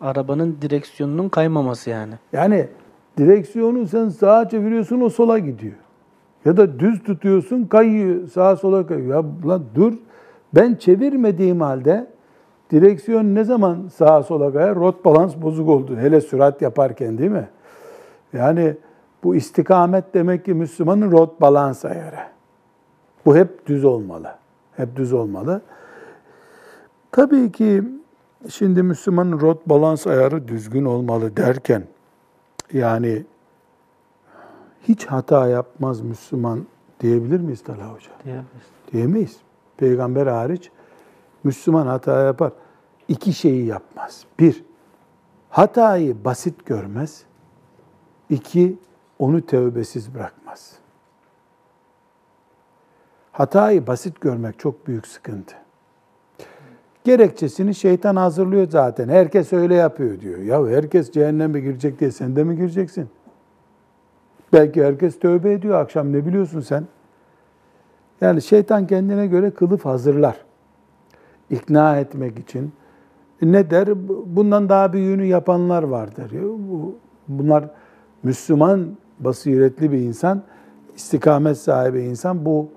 arabanın 0.00 0.58
direksiyonunun 0.62 1.28
kaymaması 1.28 1.90
yani. 1.90 2.14
Yani 2.32 2.68
direksiyonu 3.18 3.88
sen 3.88 4.08
sağa 4.08 4.48
çeviriyorsun 4.48 5.00
o 5.00 5.08
sola 5.08 5.38
gidiyor. 5.38 5.76
Ya 6.44 6.56
da 6.56 6.80
düz 6.80 7.02
tutuyorsun 7.02 7.64
kayıyor 7.64 8.28
sağa 8.28 8.56
sola 8.56 8.86
kayıyor. 8.86 9.24
Ya 9.24 9.48
lan 9.48 9.62
dur 9.74 9.92
ben 10.54 10.74
çevirmediğim 10.74 11.60
halde 11.60 12.06
direksiyon 12.70 13.34
ne 13.34 13.44
zaman 13.44 13.88
sağa 13.94 14.22
sola 14.22 14.52
kayar? 14.52 14.76
Rot 14.76 15.04
balans 15.04 15.36
bozuk 15.36 15.68
oldu. 15.68 15.96
Hele 15.96 16.20
sürat 16.20 16.62
yaparken 16.62 17.18
değil 17.18 17.30
mi? 17.30 17.48
Yani 18.32 18.76
bu 19.24 19.36
istikamet 19.36 20.14
demek 20.14 20.44
ki 20.44 20.54
Müslümanın 20.54 21.12
rot 21.12 21.40
balans 21.40 21.84
ayarı. 21.84 22.20
Bu 23.26 23.36
hep 23.36 23.66
düz 23.66 23.84
olmalı. 23.84 24.34
Hep 24.76 24.96
düz 24.96 25.12
olmalı. 25.12 25.62
Tabii 27.12 27.52
ki 27.52 27.82
şimdi 28.48 28.82
Müslümanın 28.82 29.40
rot 29.40 29.68
balans 29.68 30.06
ayarı 30.06 30.48
düzgün 30.48 30.84
olmalı 30.84 31.36
derken 31.36 31.82
yani 32.72 33.24
hiç 34.88 35.06
hata 35.06 35.48
yapmaz 35.48 36.00
Müslüman 36.00 36.66
diyebilir 37.00 37.40
miyiz 37.40 37.62
Talha 37.62 37.92
Hoca? 37.92 38.10
Diyemeyiz. 38.24 38.66
Diyemeyiz. 38.92 39.36
Peygamber 39.76 40.26
hariç 40.26 40.70
Müslüman 41.44 41.86
hata 41.86 42.22
yapar. 42.22 42.52
İki 43.08 43.32
şeyi 43.32 43.66
yapmaz. 43.66 44.24
Bir, 44.38 44.64
hatayı 45.50 46.24
basit 46.24 46.66
görmez. 46.66 47.22
İki, 48.30 48.78
onu 49.18 49.46
tövbesiz 49.46 50.14
bırakmaz. 50.14 50.72
Hatayı 53.32 53.86
basit 53.86 54.20
görmek 54.20 54.58
çok 54.58 54.86
büyük 54.86 55.06
sıkıntı. 55.06 55.54
Gerekçesini 57.04 57.74
şeytan 57.74 58.16
hazırlıyor 58.16 58.68
zaten. 58.70 59.08
Herkes 59.08 59.52
öyle 59.52 59.74
yapıyor 59.74 60.20
diyor. 60.20 60.38
Ya 60.38 60.66
herkes 60.66 61.10
cehenneme 61.10 61.60
girecek 61.60 62.00
diye 62.00 62.10
sen 62.10 62.36
de 62.36 62.44
mi 62.44 62.56
gireceksin? 62.56 63.08
Belki 64.52 64.84
herkes 64.84 65.18
tövbe 65.18 65.52
ediyor 65.52 65.80
akşam 65.80 66.12
ne 66.12 66.26
biliyorsun 66.26 66.60
sen? 66.60 66.84
Yani 68.20 68.42
şeytan 68.42 68.86
kendine 68.86 69.26
göre 69.26 69.50
kılıf 69.50 69.84
hazırlar. 69.84 70.36
İkna 71.50 71.96
etmek 71.98 72.38
için. 72.38 72.72
Ne 73.42 73.70
der? 73.70 73.88
Bundan 74.36 74.68
daha 74.68 74.92
büyüğünü 74.92 75.24
yapanlar 75.24 75.82
vardır. 75.82 76.32
Bu- 76.42 76.94
Bunlar 77.28 77.70
Müslüman, 78.22 78.96
basiretli 79.20 79.92
bir 79.92 79.98
insan, 79.98 80.42
istikamet 80.96 81.58
sahibi 81.58 82.00
insan 82.00 82.44
bu 82.44 82.68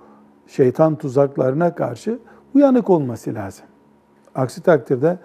şeytan 0.48 0.96
tuzaklarına 0.96 1.76
karşı 1.76 2.20
uyanık 2.56 2.90
olması 2.90 3.34
lazım. 3.34 3.66
Aksi 4.36 4.62
takdirde 4.64 5.20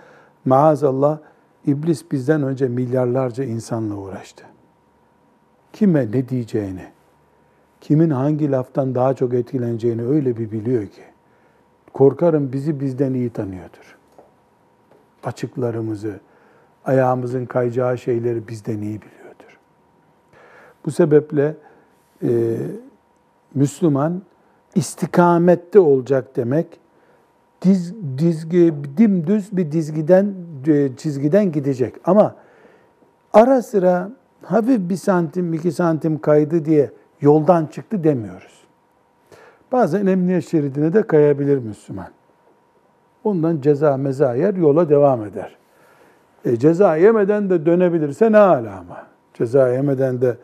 maazallah 0.44 1.18
iblis 1.66 2.10
bizden 2.12 2.42
önce 2.42 2.68
milyarlarca 2.68 3.44
insanla 3.44 3.94
uğraştı. 3.94 4.44
Kime 5.76 6.12
ne 6.12 6.28
diyeceğini, 6.28 6.86
kimin 7.80 8.10
hangi 8.10 8.50
laftan 8.50 8.94
daha 8.94 9.14
çok 9.14 9.34
etkileneceğini 9.34 10.06
öyle 10.06 10.36
bir 10.36 10.50
biliyor 10.50 10.86
ki. 10.86 11.02
Korkarım 11.92 12.52
bizi 12.52 12.80
bizden 12.80 13.14
iyi 13.14 13.30
tanıyordur. 13.30 13.98
Açıklarımızı, 15.24 16.20
ayağımızın 16.84 17.46
kayacağı 17.46 17.98
şeyleri 17.98 18.48
bizden 18.48 18.82
iyi 18.82 19.02
biliyordur. 19.02 19.58
Bu 20.84 20.90
sebeple 20.90 21.56
e, 22.22 22.56
Müslüman 23.54 24.22
istikamette 24.74 25.78
olacak 25.80 26.36
demek, 26.36 26.66
diz, 27.62 27.94
dizgi, 28.18 28.74
dimdüz 28.96 29.56
bir 29.56 29.72
dizgiden 29.72 30.34
e, 30.66 30.96
çizgiden 30.96 31.52
gidecek. 31.52 31.94
Ama 32.04 32.36
ara 33.32 33.62
sıra 33.62 34.10
hafif 34.42 34.80
bir 34.90 34.96
santim, 34.96 35.54
iki 35.54 35.72
santim 35.72 36.18
kaydı 36.18 36.64
diye 36.64 36.90
yoldan 37.20 37.66
çıktı 37.66 38.04
demiyoruz. 38.04 38.66
Bazen 39.72 40.06
emniyet 40.06 40.48
şeridine 40.48 40.92
de 40.92 41.02
kayabilir 41.02 41.58
Müslüman. 41.58 42.08
Ondan 43.24 43.60
ceza 43.60 43.96
meza 43.96 44.34
yer, 44.34 44.54
yola 44.54 44.88
devam 44.88 45.24
eder. 45.24 45.56
E, 46.44 46.56
ceza 46.56 46.96
yemeden 46.96 47.50
de 47.50 47.66
dönebilirse 47.66 48.32
ne 48.32 48.36
hala 48.36 48.78
ama. 48.78 49.06
Ceza 49.34 49.68
yemeden 49.68 50.20
de 50.20 50.36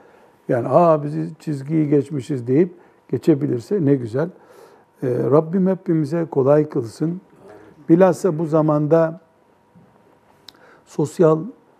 yani 0.49 0.69
aa 0.69 1.03
bizi 1.03 1.31
çizgiyi 1.39 1.89
geçmişiz 1.89 2.47
deyip 2.47 2.75
geçebilirse 3.09 3.85
ne 3.85 3.95
güzel. 3.95 4.29
E, 5.03 5.09
Rabbim 5.09 5.67
hepimize 5.67 6.25
kolay 6.25 6.69
kılsın. 6.69 7.21
Bilhassa 7.89 8.39
bu 8.39 8.47
zamanda 8.47 9.21
sosyal 10.87 11.39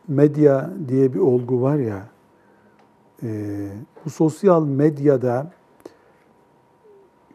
medya 0.09 0.71
diye 0.89 1.15
bir 1.15 1.19
olgu 1.19 1.63
var 1.63 1.77
ya, 1.77 2.03
e, 3.23 3.29
bu 4.05 4.11
sosyal 4.11 4.67
medyada 4.67 5.51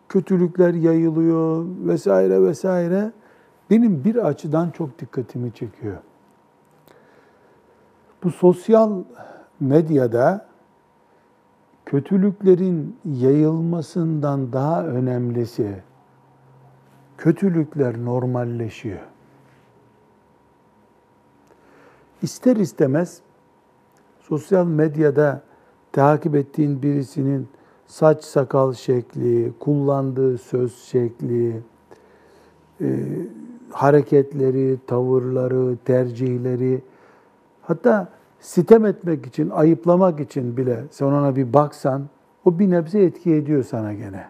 kötülükler 0.10 0.74
yayılıyor 0.74 1.66
vesaire 1.86 2.42
vesaire. 2.42 3.12
Benim 3.70 4.04
bir 4.04 4.16
açıdan 4.16 4.70
çok 4.70 5.00
dikkatimi 5.00 5.54
çekiyor. 5.54 5.98
Bu 8.24 8.32
sosyal 8.32 9.04
medyada 9.60 10.48
kötülüklerin 11.86 12.98
yayılmasından 13.06 14.54
daha 14.54 14.86
önemlisi 14.86 15.84
kötülükler 17.18 18.06
normalleşiyor. 18.06 19.17
İster 22.22 22.56
istemez 22.56 23.22
sosyal 24.20 24.66
medyada 24.66 25.42
takip 25.92 26.36
ettiğin 26.36 26.82
birisinin 26.82 27.48
saç 27.88 28.24
sakal 28.24 28.74
şekli, 28.74 29.54
kullandığı 29.60 30.38
söz 30.38 30.76
şekli, 30.78 31.62
e, 32.82 32.88
hareketleri, 33.72 34.78
tavırları, 34.88 35.78
tercihleri, 35.86 36.82
hatta 37.62 38.10
sitem 38.40 38.86
etmek 38.86 39.26
için, 39.26 39.50
ayıplamak 39.50 40.20
için 40.20 40.58
bile 40.58 40.84
sen 40.92 41.06
ona 41.06 41.36
bir 41.36 41.54
baksan, 41.54 42.04
o 42.46 42.60
bir 42.60 42.70
nebze 42.70 43.04
etki 43.04 43.34
ediyor 43.34 43.64
sana 43.64 43.94
gene. 43.94 44.28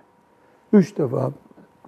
Üç 0.74 0.98
defa, 0.98 1.32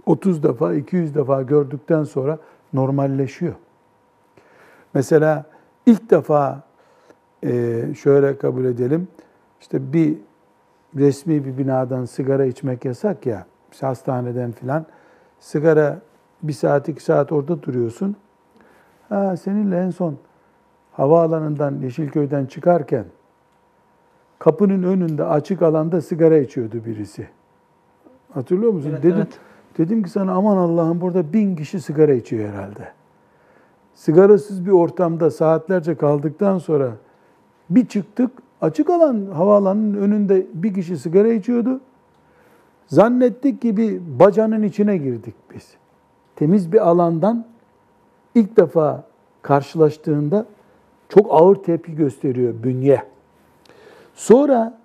30 0.06 0.44
defa, 0.44 0.74
200 0.74 1.16
defa 1.16 1.42
gördükten 1.42 2.04
sonra 2.04 2.40
normalleşiyor. 2.74 3.54
Mesela 4.94 5.46
ilk 5.90 6.12
defa 6.12 6.62
e, 7.44 7.82
şöyle 7.98 8.38
kabul 8.38 8.66
edelim, 8.66 9.08
işte 9.62 9.94
bir 9.94 10.18
resmi 10.96 11.46
bir 11.46 11.58
binadan 11.58 12.06
sigara 12.06 12.46
içmek 12.46 12.86
yasak 12.86 13.26
ya, 13.26 13.46
işte 13.72 13.86
hastaneden 13.86 14.52
filan, 14.52 14.86
sigara 15.40 16.00
bir 16.44 16.54
saat, 16.54 16.90
iki 16.90 17.04
saat 17.04 17.32
orada 17.32 17.64
duruyorsun. 17.64 18.16
Ha, 19.10 19.38
seninle 19.38 19.80
en 19.80 19.90
son 19.90 20.18
havaalanından 20.92 21.76
Yeşilköy'den 21.82 22.46
çıkarken 22.46 23.06
kapının 24.40 24.84
önünde 24.84 25.24
açık 25.24 25.62
alanda 25.62 26.02
sigara 26.02 26.38
içiyordu 26.38 26.86
birisi. 26.86 27.28
Hatırlıyor 28.34 28.72
musun? 28.72 28.90
Evet, 28.92 29.04
dedim, 29.04 29.18
evet. 29.18 29.40
dedim 29.78 30.04
ki 30.04 30.10
sana 30.10 30.32
aman 30.34 30.58
Allah'ım 30.58 31.02
burada 31.02 31.34
bin 31.34 31.56
kişi 31.56 31.82
sigara 31.82 32.14
içiyor 32.14 32.50
herhalde. 32.50 32.99
Sigarasız 34.00 34.66
bir 34.66 34.72
ortamda 34.72 35.32
saatlerce 35.32 35.96
kaldıktan 35.96 36.58
sonra 36.58 36.92
bir 37.70 37.86
çıktık 37.86 38.32
açık 38.62 38.90
alan 38.90 39.26
havaalanının 39.26 39.98
önünde 39.98 40.48
bir 40.54 40.74
kişi 40.74 40.98
sigara 40.98 41.28
içiyordu. 41.28 41.82
Zannettik 42.88 43.62
ki 43.62 43.78
bir 43.78 44.02
bacanın 44.20 44.64
içine 44.64 44.98
girdik 44.98 45.36
biz. 45.56 45.68
Temiz 46.36 46.72
bir 46.72 46.90
alandan 46.90 47.46
ilk 48.36 48.58
defa 48.58 49.04
karşılaştığında 49.42 50.46
çok 51.10 51.28
ağır 51.30 51.56
tepki 51.56 51.96
gösteriyor 51.96 52.54
bünye. 52.64 53.04
Sonra 54.16 54.80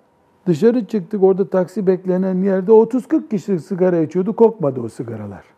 dışarı 0.47 0.85
çıktık 0.85 1.23
orada 1.23 1.49
taksi 1.49 1.87
beklenen 1.87 2.43
yerde 2.43 2.71
30-40 2.71 3.29
kişi 3.29 3.59
sigara 3.59 3.99
içiyordu. 3.99 4.35
Kokmadı 4.35 4.81
o 4.81 4.89
sigaralar. 4.89 5.54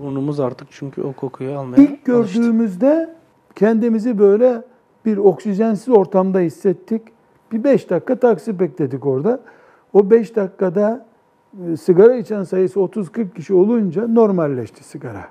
Burnumuz 0.00 0.40
artık 0.40 0.68
çünkü 0.70 1.02
o 1.02 1.12
kokuyu 1.12 1.58
almaya 1.58 1.82
İlk 1.82 1.90
alıştı. 1.90 2.04
gördüğümüzde 2.04 3.14
kendimizi 3.54 4.18
böyle 4.18 4.62
bir 5.04 5.16
oksijensiz 5.16 5.88
ortamda 5.88 6.38
hissettik. 6.38 7.02
Bir 7.52 7.64
beş 7.64 7.90
dakika 7.90 8.16
taksi 8.16 8.60
bekledik 8.60 9.06
orada. 9.06 9.40
O 9.92 10.10
beş 10.10 10.36
dakikada 10.36 11.06
e, 11.66 11.76
sigara 11.76 12.14
içen 12.14 12.42
sayısı 12.42 12.80
30-40 12.80 13.34
kişi 13.34 13.54
olunca 13.54 14.08
normalleşti 14.08 14.84
sigara. 14.84 15.24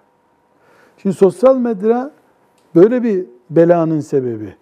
Şimdi 0.97 1.15
sosyal 1.15 1.57
medya 1.57 2.11
böyle 2.75 3.03
bir 3.03 3.25
belanın 3.49 3.99
sebebi. 3.99 4.55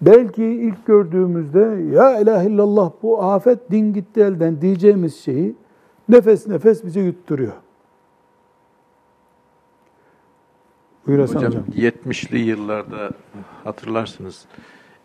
Belki 0.00 0.44
ilk 0.44 0.86
gördüğümüzde 0.86 1.60
ya 1.94 2.20
ilahe 2.20 2.46
illallah 2.46 2.92
bu 3.02 3.22
afet 3.22 3.70
din 3.70 3.92
gitti 3.92 4.20
elden 4.20 4.60
diyeceğimiz 4.60 5.16
şeyi 5.16 5.54
nefes 6.08 6.46
nefes 6.46 6.84
bize 6.84 7.00
yutturuyor. 7.00 7.52
Buyur 11.06 11.18
Hasan 11.18 11.36
Hocam, 11.36 11.50
hocam. 11.52 11.64
70'li 11.76 12.38
yıllarda 12.38 13.10
hatırlarsınız 13.64 14.44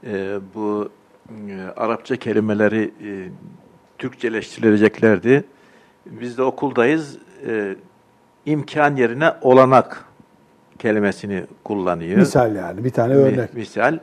e, 0.03 0.39
bu 0.55 0.89
e, 1.49 1.61
Arapça 1.77 2.15
kelimeleri 2.15 2.91
e, 3.03 3.29
Türkçeleştirileceklerdi. 3.97 5.43
Biz 6.05 6.37
de 6.37 6.43
okuldayız. 6.43 7.17
E, 7.47 7.75
imkan 8.45 8.95
yerine 8.95 9.31
olanak 9.41 10.05
kelimesini 10.79 11.43
kullanıyor. 11.63 12.17
Misal 12.17 12.55
yani 12.55 12.83
bir 12.83 12.89
tane 12.89 13.13
Mi- 13.13 13.19
örnek. 13.21 13.53
Misal. 13.53 13.99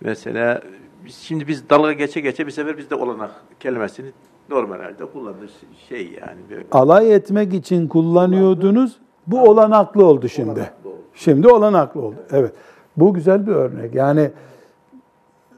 Mesela 0.00 0.62
biz- 1.04 1.16
şimdi 1.16 1.48
biz 1.48 1.70
dalga 1.70 1.92
geçe 1.92 2.20
geçe 2.20 2.46
bir 2.46 2.52
sefer 2.52 2.78
biz 2.78 2.90
de 2.90 2.94
olanak 2.94 3.30
kelimesini 3.60 4.06
normal 4.50 4.80
halde 4.80 5.04
kullanır 5.12 5.50
şey 5.88 6.02
yani. 6.20 6.40
Böyle. 6.50 6.64
Alay 6.72 7.14
etmek 7.14 7.54
için 7.54 7.88
kullanıyordunuz. 7.88 8.96
Bu 9.26 9.42
olanaklı 9.42 10.04
oldu 10.04 10.28
şimdi. 10.28 10.50
Olanaklı 10.50 10.64
oldu. 10.64 10.81
Şimdi 11.14 11.48
olanaklı 11.48 12.00
oldu. 12.00 12.16
Evet. 12.30 12.52
Bu 12.96 13.14
güzel 13.14 13.46
bir 13.46 13.52
örnek. 13.52 13.94
Yani 13.94 14.30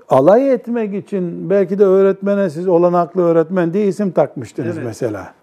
alay 0.08 0.52
etmek 0.52 0.94
için 0.94 1.50
belki 1.50 1.78
de 1.78 1.84
öğretmene 1.84 2.50
siz 2.50 2.68
olanaklı 2.68 3.22
öğretmen 3.22 3.72
diye 3.72 3.86
isim 3.86 4.10
takmıştınız 4.10 4.76
Evet. 4.76 4.86
mesela. 4.86 5.34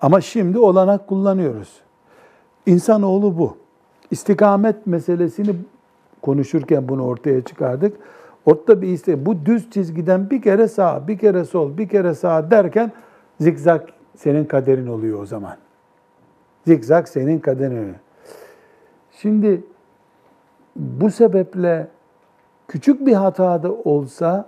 Ama 0.00 0.20
şimdi 0.20 0.58
olanak 0.58 1.06
kullanıyoruz. 1.08 1.80
İnsanoğlu 2.66 3.38
bu. 3.38 3.56
İstikamet 4.10 4.86
meselesini 4.86 5.56
konuşurken 6.22 6.88
bunu 6.88 7.06
ortaya 7.06 7.44
çıkardık. 7.44 7.96
Ortada 8.46 8.82
bir 8.82 8.88
iste 8.88 9.26
bu 9.26 9.46
düz 9.46 9.70
çizgiden 9.70 10.30
bir 10.30 10.42
kere 10.42 10.68
sağ, 10.68 11.08
bir 11.08 11.18
kere 11.18 11.44
sol, 11.44 11.78
bir 11.78 11.88
kere 11.88 12.14
sağ 12.14 12.50
derken 12.50 12.92
zikzak 13.40 13.88
senin 14.16 14.44
kaderin 14.44 14.86
oluyor 14.86 15.22
o 15.22 15.26
zaman. 15.26 15.56
Zikzak 16.66 17.08
senin 17.08 17.38
kaderin. 17.38 17.94
Şimdi 19.20 19.64
bu 20.76 21.10
sebeple 21.10 21.88
küçük 22.68 23.06
bir 23.06 23.12
hata 23.12 23.62
da 23.62 23.72
olsa 23.72 24.46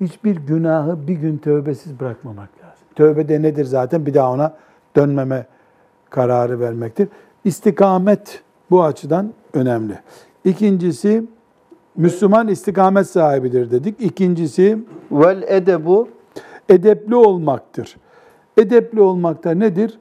hiçbir 0.00 0.36
günahı 0.36 1.08
bir 1.08 1.14
gün 1.14 1.38
tövbesiz 1.38 2.00
bırakmamak 2.00 2.48
lazım. 2.58 2.86
Tövbe 2.94 3.28
de 3.28 3.42
nedir 3.42 3.64
zaten? 3.64 4.06
Bir 4.06 4.14
daha 4.14 4.32
ona 4.32 4.56
dönmeme 4.96 5.46
kararı 6.10 6.60
vermektir. 6.60 7.08
İstikamet 7.44 8.42
bu 8.70 8.84
açıdan 8.84 9.32
önemli. 9.54 9.98
İkincisi 10.44 11.24
Müslüman 11.96 12.48
istikamet 12.48 13.06
sahibidir 13.06 13.70
dedik. 13.70 14.00
İkincisi 14.00 14.78
Vel 15.12 15.42
edebu 15.42 16.08
edepli 16.68 17.16
olmaktır. 17.16 17.96
Edepli 18.56 19.00
olmak 19.00 19.44
da 19.44 19.50
nedir? 19.50 19.98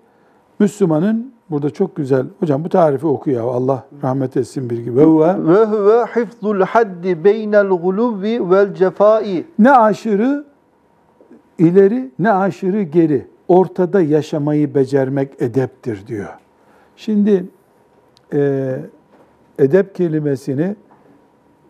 Müslümanın 0.59 1.33
burada 1.51 1.69
çok 1.69 1.95
güzel. 1.95 2.25
Hocam 2.39 2.63
bu 2.63 2.69
tarifi 2.69 3.07
oku 3.07 3.29
ya. 3.29 3.43
Allah 3.43 3.83
rahmet 4.03 4.38
etsin 4.38 4.69
bir 4.69 4.77
gibi. 4.77 4.97
Ve 4.97 5.03
huve 5.03 5.47
ve 5.47 5.65
huve 5.65 6.05
hifzul 6.05 6.62
haddi 6.62 7.23
beynel 7.23 7.67
gulubi 7.67 8.51
vel 8.51 8.73
cefai. 8.73 9.45
ne 9.59 9.71
aşırı 9.71 10.45
ileri 11.57 12.12
ne 12.19 12.31
aşırı 12.31 12.81
geri. 12.81 13.27
Ortada 13.47 14.01
yaşamayı 14.01 14.75
becermek 14.75 15.41
edeptir 15.41 16.07
diyor. 16.07 16.38
Şimdi 16.95 17.45
e, 18.33 18.75
edep 19.59 19.95
kelimesini 19.95 20.75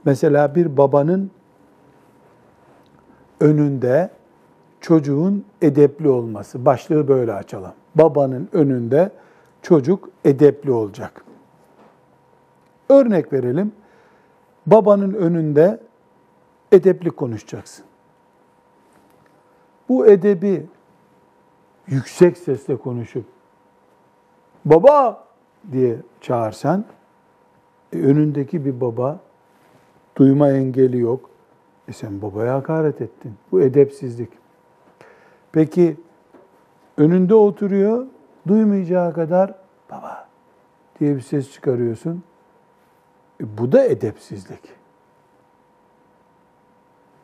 mesela 0.05 0.55
bir 0.55 0.77
babanın 0.77 1.31
önünde 3.41 4.09
çocuğun 4.81 5.45
edepli 5.61 6.09
olması. 6.09 6.65
Başlığı 6.65 7.07
böyle 7.07 7.33
açalım. 7.33 7.71
Babanın 7.95 8.49
önünde 8.53 9.11
çocuk 9.61 10.09
edepli 10.25 10.71
olacak. 10.71 11.25
Örnek 12.89 13.33
verelim. 13.33 13.71
Babanın 14.65 15.13
önünde 15.13 15.79
edepli 16.71 17.11
konuşacaksın. 17.11 17.85
Bu 19.89 20.07
edebi 20.07 20.67
yüksek 21.87 22.37
sesle 22.37 22.77
konuşup 22.77 23.25
baba 24.65 25.27
diye 25.71 25.97
çağırsan 26.21 26.85
e, 27.93 27.97
önündeki 27.97 28.65
bir 28.65 28.81
baba 28.81 29.19
duyma 30.17 30.51
engeli 30.51 30.99
yok. 30.99 31.29
E 31.87 31.93
sen 31.93 32.21
babaya 32.21 32.55
hakaret 32.55 33.01
ettin. 33.01 33.33
Bu 33.51 33.61
edepsizlik. 33.61 34.29
Peki 35.51 35.97
önünde 36.97 37.35
oturuyor, 37.35 38.07
duymayacağı 38.47 39.13
kadar 39.13 39.53
baba 39.91 40.27
diye 40.99 41.15
bir 41.15 41.21
ses 41.21 41.51
çıkarıyorsun. 41.51 42.23
E, 43.41 43.57
bu 43.57 43.71
da 43.71 43.83
edepsizlik. 43.83 44.61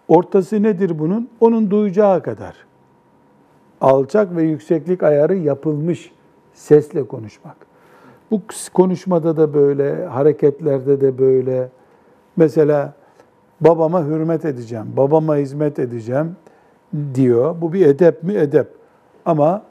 Ortası 0.08 0.64
nedir 0.64 1.00
bunun? 1.00 1.30
Onun 1.40 1.72
duyacağı 1.72 2.24
kadar. 2.24 2.56
Alçak 3.82 4.36
ve 4.36 4.44
yükseklik 4.44 5.04
ayarı 5.04 5.36
yapılmış 5.36 6.12
sesle 6.54 7.08
konuşmak. 7.08 7.56
Bu 8.32 8.42
konuşmada 8.74 9.38
da 9.38 9.54
böyle, 9.54 10.06
hareketlerde 10.06 11.02
de 11.02 11.18
böyle. 11.18 11.70
Mesela 12.38 12.94
babama 13.62 14.06
hürmet 14.06 14.46
edeceğim, 14.46 14.86
babama 14.98 15.36
hizmet 15.36 15.80
edeceğim 15.80 16.36
diyor. 17.14 17.56
Bu 17.62 17.74
bir 17.74 17.86
edep 17.86 18.24
mi? 18.24 18.34
Edep. 18.34 18.68
Ama 19.26 19.64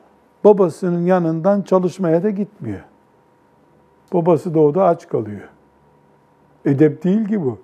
babasının 0.44 1.06
yanından 1.06 1.62
çalışmaya 1.62 2.22
da 2.22 2.30
gitmiyor. 2.30 2.80
Babası 4.12 4.54
da 4.54 4.84
aç 4.84 5.08
kalıyor. 5.08 5.48
Edep 6.64 7.04
değil 7.04 7.28
ki 7.28 7.44
bu. 7.44 7.58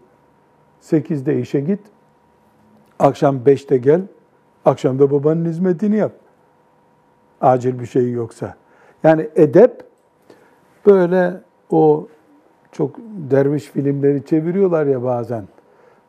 Sekizde 0.81 1.41
işe 1.41 1.61
git, 1.61 1.81
akşam 2.99 3.47
beşte 3.47 3.77
gel, 3.77 4.01
akşam 4.65 4.99
da 4.99 5.11
babanın 5.11 5.45
hizmetini 5.45 5.97
yap. 5.97 6.13
Acil 7.41 7.81
bir 7.81 7.87
şey 7.87 8.11
yoksa. 8.13 8.55
Yani 9.03 9.29
edep 9.35 9.85
böyle 10.87 11.41
o 11.71 12.09
çok 12.73 12.97
derviş 13.31 13.65
filmleri 13.65 14.25
çeviriyorlar 14.25 14.87
ya 14.87 15.03
bazen. 15.03 15.45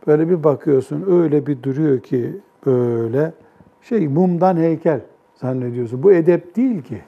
Böyle 0.07 0.29
bir 0.29 0.43
bakıyorsun 0.43 1.05
öyle 1.09 1.47
bir 1.47 1.63
duruyor 1.63 1.99
ki 1.99 2.37
böyle 2.65 3.33
şey 3.81 4.07
mumdan 4.07 4.57
heykel 4.57 5.01
zannediyorsun. 5.41 6.03
Bu 6.03 6.11
edep 6.11 6.55
değil 6.55 6.81
ki. 6.81 7.01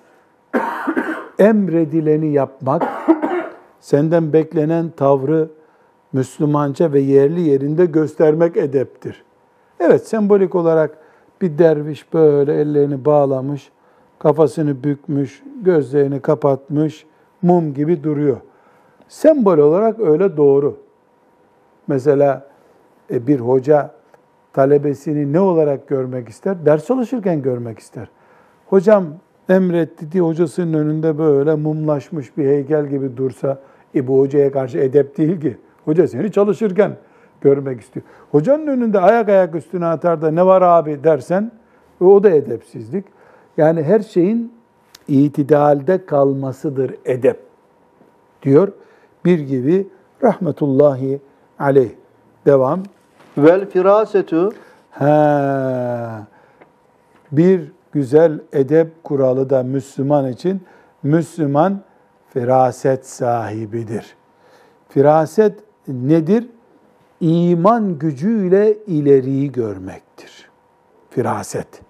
Emredileni 1.40 2.34
yapmak, 2.34 2.84
senden 3.80 4.34
beklenen 4.34 4.90
tavrı 4.90 5.50
Müslümanca 6.14 6.94
ve 6.94 7.00
yerli 7.00 7.42
yerinde 7.42 7.86
göstermek 7.86 8.58
edeptir. 8.58 9.24
Evet 9.80 10.08
sembolik 10.08 10.56
olarak 10.56 10.98
bir 11.42 11.58
derviş 11.58 12.14
böyle 12.14 12.62
ellerini 12.62 13.06
bağlamış, 13.06 13.72
kafasını 14.20 14.84
bükmüş, 14.84 15.44
gözlerini 15.62 16.20
kapatmış, 16.20 17.06
mum 17.42 17.74
gibi 17.74 18.04
duruyor. 18.04 18.38
Sembol 19.08 19.58
olarak 19.58 20.00
öyle 20.00 20.38
doğru. 20.38 20.78
Mesela 21.88 22.48
e, 23.12 23.28
bir 23.28 23.40
hoca 23.40 23.92
talebesini 24.54 25.34
ne 25.34 25.40
olarak 25.40 25.88
görmek 25.88 26.30
ister? 26.30 26.66
Ders 26.66 26.88
çalışırken 26.88 27.42
görmek 27.42 27.80
ister. 27.80 28.08
Hocam 28.68 29.06
emretti 29.50 30.12
diye 30.12 30.24
hocasının 30.24 30.74
önünde 30.74 31.18
böyle 31.18 31.56
mumlaşmış 31.56 32.38
bir 32.38 32.46
heykel 32.46 32.88
gibi 32.88 33.18
dursa, 33.18 33.60
e 33.96 34.08
bu 34.08 34.20
hocaya 34.20 34.52
karşı 34.52 34.78
edep 34.78 35.18
değil 35.18 35.42
ki. 35.42 35.58
Hoca 35.86 36.08
seni 36.08 36.32
çalışırken 36.32 36.98
görmek 37.42 37.82
istiyor. 37.82 38.06
Hocanın 38.32 38.68
önünde 38.68 39.00
ayak 39.00 39.30
ayak 39.30 39.56
üstüne 39.56 39.86
atar 39.86 40.22
da 40.22 40.32
ne 40.32 40.46
var 40.46 40.62
abi 40.62 41.04
dersen 41.04 41.52
o 42.02 42.24
da 42.24 42.30
edepsizlik. 42.30 43.06
Yani 43.58 43.84
her 43.84 44.00
şeyin 44.00 44.54
itidalde 45.08 46.06
kalmasıdır 46.06 46.96
edep 47.06 47.40
diyor. 48.44 48.72
Bir 49.26 49.40
gibi 49.40 49.88
rahmetullahi 50.24 51.22
aleyh. 51.60 51.90
Devam. 52.46 52.84
Vel 53.38 53.70
firasetu 53.70 54.52
Ha, 54.92 56.28
bir 57.32 57.72
güzel 57.94 58.40
edep 58.54 59.04
kuralı 59.04 59.50
da 59.50 59.64
Müslüman 59.64 60.32
için 60.32 60.62
Müslüman 61.04 61.82
firaset 62.30 63.08
sahibidir. 63.08 64.16
Firaset 64.90 65.60
nedir? 65.88 66.50
İman 67.20 68.00
gücüyle 68.00 68.78
ileriyi 68.88 69.52
görmektir. 69.52 70.50
Firaset. 71.10 71.82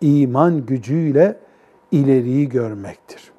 İman 0.00 0.66
gücüyle 0.66 1.38
ileriyi 1.90 2.48
görmektir. 2.48 3.32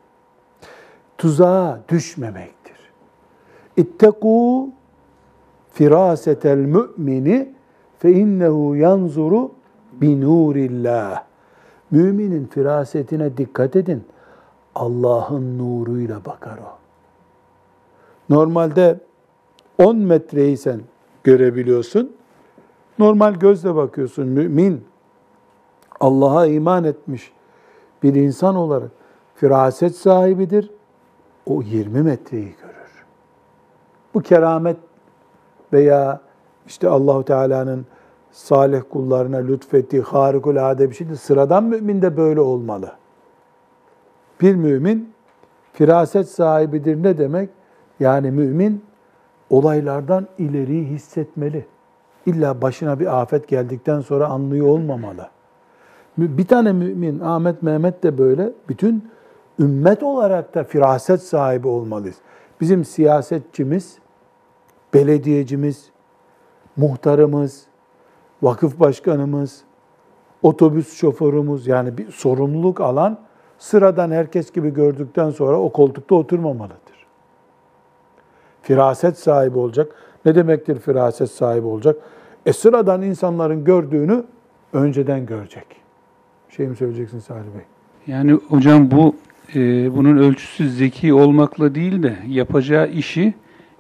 Tuzağa 1.18 1.82
düşmemektir. 1.90 2.78
İttekû 3.78 4.70
firasetel 5.72 6.58
mümini 6.58 7.56
fe 8.00 8.12
innehu 8.12 8.76
yanzuru 8.76 9.52
bi 9.94 10.22
nurillah. 10.22 11.35
Müminin 11.92 12.46
firasetine 12.46 13.38
dikkat 13.38 13.76
edin. 13.76 14.04
Allah'ın 14.76 15.58
nuruyla 15.58 16.26
bakar 16.26 16.58
o. 16.58 16.78
Normalde 18.30 19.00
10 19.78 19.98
metreyi 19.98 20.58
sen 20.58 20.82
görebiliyorsun. 21.24 22.16
Normal 23.00 23.34
gözle 23.34 23.76
bakıyorsun. 23.76 24.28
Mümin 24.28 24.86
Allah'a 26.00 26.46
iman 26.46 26.84
etmiş 26.84 27.32
bir 28.04 28.16
insan 28.16 28.56
olarak 28.56 28.92
firaset 29.36 29.96
sahibidir. 29.96 30.72
O 31.46 31.62
20 31.62 32.02
metreyi 32.02 32.56
görür. 32.62 33.06
Bu 34.14 34.22
keramet 34.22 34.78
veya 35.74 36.22
işte 36.68 36.90
Allahu 36.90 37.26
Teala'nın 37.26 37.86
salih 38.36 38.82
kullarına 38.90 39.38
lütfettiği 39.38 40.02
harikulade 40.02 40.90
bir 40.90 40.96
şeydir. 40.96 41.16
Sıradan 41.16 41.64
mümin 41.64 42.02
de 42.02 42.18
böyle 42.18 42.40
olmalı. 42.42 42.92
Bir 44.42 44.56
mümin 44.56 45.14
firaset 45.74 46.30
sahibidir 46.30 47.04
ne 47.04 47.18
demek? 47.18 47.50
Yani 48.00 48.32
mümin 48.32 48.84
olaylardan 49.50 50.28
ileriyi 50.38 50.86
hissetmeli. 50.86 51.66
İlla 52.26 52.62
başına 52.62 53.00
bir 53.00 53.22
afet 53.22 53.48
geldikten 53.48 54.02
sonra 54.02 54.28
anlıyor 54.28 54.68
olmamalı. 54.68 55.30
Bir 56.18 56.48
tane 56.48 56.72
mümin, 56.72 57.20
Ahmet 57.20 57.64
Mehmet 57.64 58.04
de 58.04 58.18
böyle, 58.18 58.52
bütün 58.70 59.10
ümmet 59.60 60.04
olarak 60.04 60.56
da 60.56 60.64
firaset 60.64 61.22
sahibi 61.22 61.68
olmalıyız. 61.68 62.16
Bizim 62.62 62.86
siyasetçimiz, 62.86 63.98
belediyecimiz, 64.94 65.90
muhtarımız, 66.78 67.68
vakıf 68.46 68.80
başkanımız, 68.80 69.62
otobüs 70.44 70.98
şoförümüz 70.98 71.68
yani 71.68 71.98
bir 71.98 72.12
sorumluluk 72.12 72.82
alan 72.82 73.20
sıradan 73.58 74.12
herkes 74.12 74.52
gibi 74.52 74.74
gördükten 74.74 75.30
sonra 75.30 75.60
o 75.60 75.72
koltukta 75.72 76.16
oturmamalıdır. 76.16 77.06
Firaset 78.62 79.20
sahibi 79.20 79.58
olacak. 79.58 79.96
Ne 80.26 80.36
demektir 80.36 80.80
firaset 80.80 81.32
sahibi 81.32 81.68
olacak? 81.68 81.96
E 82.46 82.54
sıradan 82.54 83.02
insanların 83.02 83.64
gördüğünü 83.64 84.24
önceden 84.74 85.26
görecek. 85.26 85.66
Şey 86.50 86.68
mi 86.68 86.76
söyleyeceksin 86.76 87.20
Salih 87.20 87.42
Bey? 87.44 87.66
Yani 88.08 88.32
hocam 88.32 88.92
bu 88.92 89.16
e, 89.56 89.60
bunun 89.96 90.18
ölçüsü 90.18 90.70
zeki 90.70 91.14
olmakla 91.14 91.76
değil 91.76 92.04
de 92.04 92.18
yapacağı 92.28 92.88
işi 92.88 93.34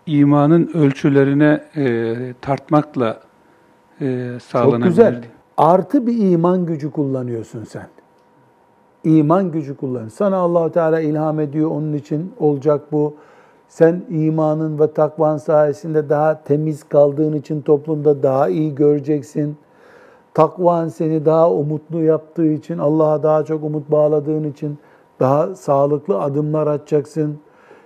imanın 0.06 0.72
ölçülerine 0.74 1.64
e, 1.76 2.16
tartmakla 2.42 3.22
e, 4.02 4.30
Çok 4.34 4.42
sağlanabilir. 4.42 4.86
güzel. 4.88 5.24
Artı 5.58 6.08
bir 6.08 6.32
iman 6.32 6.66
gücü 6.66 6.92
kullanıyorsun 6.92 7.64
sen. 7.64 7.88
İman 9.04 9.52
gücü 9.52 9.78
kullan. 9.78 10.08
Sana 10.08 10.38
Allahu 10.38 10.72
Teala 10.72 11.00
ilham 11.00 11.40
ediyor. 11.40 11.72
Onun 11.72 11.94
için 11.94 12.34
olacak 12.40 12.92
bu. 12.92 13.16
Sen 13.68 14.04
imanın 14.10 14.80
ve 14.80 14.94
takvan 14.94 15.38
sayesinde 15.38 16.10
daha 16.10 16.44
temiz 16.44 16.84
kaldığın 16.84 17.34
için 17.34 17.62
toplumda 17.62 18.24
daha 18.24 18.50
iyi 18.50 18.76
göreceksin. 18.76 19.58
Takvan 20.34 20.88
seni 20.88 21.26
daha 21.26 21.52
umutlu 21.52 22.04
yaptığı 22.04 22.46
için, 22.48 22.78
Allah'a 22.78 23.24
daha 23.24 23.44
çok 23.46 23.64
umut 23.64 23.92
bağladığın 23.92 24.44
için 24.44 24.78
daha 25.20 25.56
sağlıklı 25.56 26.22
adımlar 26.22 26.68
atacaksın. 26.68 27.40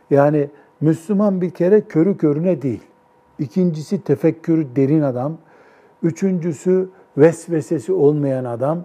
Yani 0.09 0.49
Müslüman 0.81 1.41
bir 1.41 1.49
kere 1.49 1.81
körü 1.81 2.17
körüne 2.17 2.61
değil. 2.61 2.83
İkincisi 3.39 4.01
tefekkürü 4.03 4.75
derin 4.75 5.01
adam. 5.01 5.37
Üçüncüsü 6.03 6.89
vesvesesi 7.17 7.93
olmayan 7.93 8.45
adam. 8.45 8.83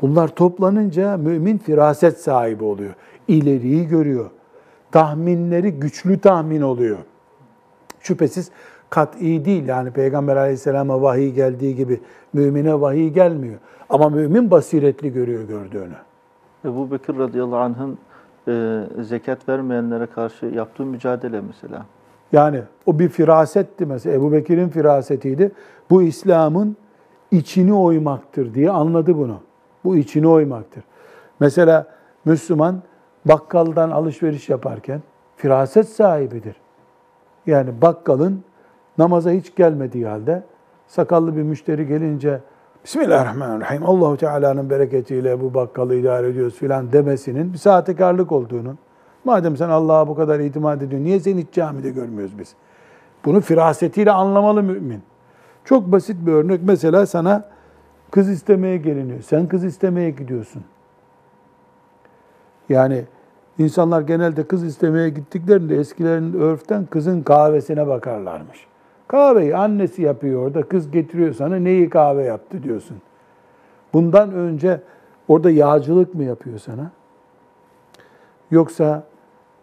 Bunlar 0.00 0.28
toplanınca 0.28 1.16
mümin 1.16 1.58
firaset 1.58 2.20
sahibi 2.20 2.64
oluyor. 2.64 2.94
İleriyi 3.28 3.88
görüyor. 3.88 4.30
Tahminleri 4.92 5.72
güçlü 5.72 6.20
tahmin 6.20 6.62
oluyor. 6.62 6.98
Şüphesiz 8.00 8.50
kat'i 8.90 9.44
değil. 9.44 9.68
Yani 9.68 9.90
Peygamber 9.90 10.36
aleyhisselama 10.36 11.02
vahiy 11.02 11.32
geldiği 11.32 11.76
gibi 11.76 12.00
mümine 12.32 12.80
vahiy 12.80 13.08
gelmiyor. 13.08 13.58
Ama 13.88 14.08
mümin 14.08 14.50
basiretli 14.50 15.12
görüyor 15.12 15.44
gördüğünü. 15.48 15.96
Ebu 16.64 16.90
Bekir 16.90 17.18
radıyallahu 17.18 17.58
anh'ın 17.58 17.98
e, 18.48 18.84
zekat 19.02 19.48
vermeyenlere 19.48 20.06
karşı 20.06 20.46
yaptığı 20.46 20.84
mücadele 20.84 21.40
mesela. 21.40 21.86
Yani 22.32 22.62
o 22.86 22.98
bir 22.98 23.08
firasetti 23.08 23.86
mesela. 23.86 24.16
Ebu 24.16 24.32
Bekir'in 24.32 24.68
firasetiydi. 24.68 25.52
Bu 25.90 26.02
İslam'ın 26.02 26.76
içini 27.30 27.74
oymaktır 27.74 28.54
diye 28.54 28.70
anladı 28.70 29.16
bunu. 29.16 29.40
Bu 29.84 29.96
içini 29.96 30.28
oymaktır. 30.28 30.84
Mesela 31.40 31.86
Müslüman 32.24 32.82
bakkaldan 33.24 33.90
alışveriş 33.90 34.48
yaparken 34.48 35.02
firaset 35.36 35.88
sahibidir. 35.88 36.56
Yani 37.46 37.82
bakkalın 37.82 38.44
namaza 38.98 39.30
hiç 39.30 39.54
gelmediği 39.54 40.06
halde 40.06 40.42
sakallı 40.86 41.36
bir 41.36 41.42
müşteri 41.42 41.86
gelince 41.86 42.40
Bismillahirrahmanirrahim. 42.84 43.86
Allahu 43.86 44.16
Teala'nın 44.16 44.70
bereketiyle 44.70 45.40
bu 45.40 45.54
bakkalı 45.54 45.94
idare 45.94 46.28
ediyoruz 46.28 46.54
filan 46.54 46.92
demesinin 46.92 47.52
bir 47.52 47.58
sahtekarlık 47.58 48.32
olduğunu. 48.32 48.76
Madem 49.26 49.56
sen 49.56 49.68
Allah'a 49.68 50.08
bu 50.08 50.14
kadar 50.14 50.40
itimat 50.40 50.82
ediyorsun, 50.82 51.04
niye 51.04 51.20
seni 51.20 51.40
hiç 51.40 51.52
camide 51.52 51.90
görmüyoruz 51.90 52.38
biz? 52.38 52.54
Bunu 53.24 53.40
firasetiyle 53.40 54.10
anlamalı 54.12 54.62
mümin. 54.62 55.02
Çok 55.64 55.92
basit 55.92 56.26
bir 56.26 56.32
örnek. 56.32 56.60
Mesela 56.64 57.06
sana 57.06 57.44
kız 58.10 58.28
istemeye 58.28 58.76
geliniyor. 58.76 59.20
Sen 59.20 59.48
kız 59.48 59.64
istemeye 59.64 60.10
gidiyorsun. 60.10 60.62
Yani 62.68 63.04
insanlar 63.58 64.00
genelde 64.00 64.44
kız 64.46 64.64
istemeye 64.64 65.08
gittiklerinde 65.08 65.76
eskilerin 65.76 66.32
örften 66.32 66.86
kızın 66.86 67.22
kahvesine 67.22 67.86
bakarlarmış. 67.86 68.66
Kahveyi 69.08 69.56
annesi 69.56 70.02
yapıyor 70.02 70.46
orada, 70.46 70.62
kız 70.62 70.90
getiriyor 70.90 71.34
sana 71.34 71.56
neyi 71.56 71.90
kahve 71.90 72.24
yaptı 72.24 72.62
diyorsun. 72.62 72.96
Bundan 73.92 74.32
önce 74.32 74.80
orada 75.28 75.50
yağcılık 75.50 76.14
mı 76.14 76.24
yapıyor 76.24 76.58
sana? 76.58 76.90
Yoksa 78.50 79.02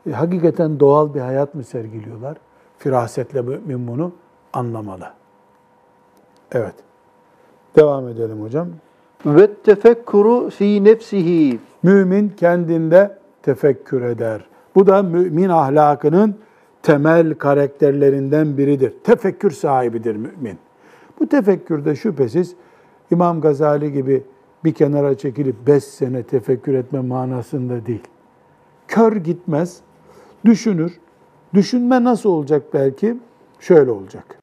e, 0.09 0.11
hakikaten 0.11 0.79
doğal 0.79 1.13
bir 1.13 1.19
hayat 1.19 1.55
mı 1.55 1.63
sergiliyorlar? 1.63 2.37
Firasetle 2.77 3.41
mümin 3.41 3.87
bunu 3.87 4.11
anlamalı. 4.53 5.09
Evet. 6.51 6.75
Devam 7.75 8.07
edelim 8.07 8.41
hocam. 8.41 8.67
Ve 9.25 9.53
tefekkuru 9.53 10.49
fi 10.49 10.83
nefsihi. 10.83 11.59
Mümin 11.83 12.29
kendinde 12.29 13.17
tefekkür 13.41 14.01
eder. 14.01 14.45
Bu 14.75 14.87
da 14.87 15.03
mümin 15.03 15.49
ahlakının 15.49 16.35
temel 16.83 17.33
karakterlerinden 17.33 18.57
biridir. 18.57 18.93
Tefekkür 19.03 19.51
sahibidir 19.51 20.15
mümin. 20.15 20.57
Bu 21.19 21.29
tefekkürde 21.29 21.95
şüphesiz 21.95 22.55
İmam 23.11 23.41
Gazali 23.41 23.93
gibi 23.93 24.23
bir 24.63 24.73
kenara 24.73 25.17
çekilip 25.17 25.67
beş 25.67 25.83
sene 25.83 26.23
tefekkür 26.23 26.73
etme 26.73 26.99
manasında 26.99 27.85
değil. 27.85 28.03
Kör 28.87 29.15
gitmez, 29.15 29.79
düşünür. 30.45 30.99
Düşünme 31.53 32.03
nasıl 32.03 32.29
olacak 32.29 32.63
belki? 32.73 33.17
Şöyle 33.59 33.91
olacak. 33.91 34.39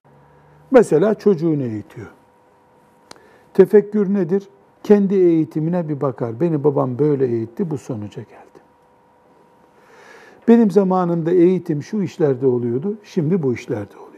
Mesela 0.70 1.14
çocuğunu 1.14 1.62
eğitiyor. 1.62 2.06
Tefekkür 3.54 4.14
nedir? 4.14 4.48
Kendi 4.82 5.14
eğitimine 5.14 5.88
bir 5.88 6.00
bakar. 6.00 6.40
Beni 6.40 6.64
babam 6.64 6.98
böyle 6.98 7.26
eğitti, 7.26 7.70
bu 7.70 7.78
sonuca 7.78 8.22
geldi. 8.22 8.60
Benim 10.48 10.70
zamanımda 10.70 11.30
eğitim 11.30 11.82
şu 11.82 12.02
işlerde 12.02 12.46
oluyordu, 12.46 12.98
şimdi 13.04 13.42
bu 13.42 13.54
işlerde 13.54 13.96
oluyor. 13.96 14.10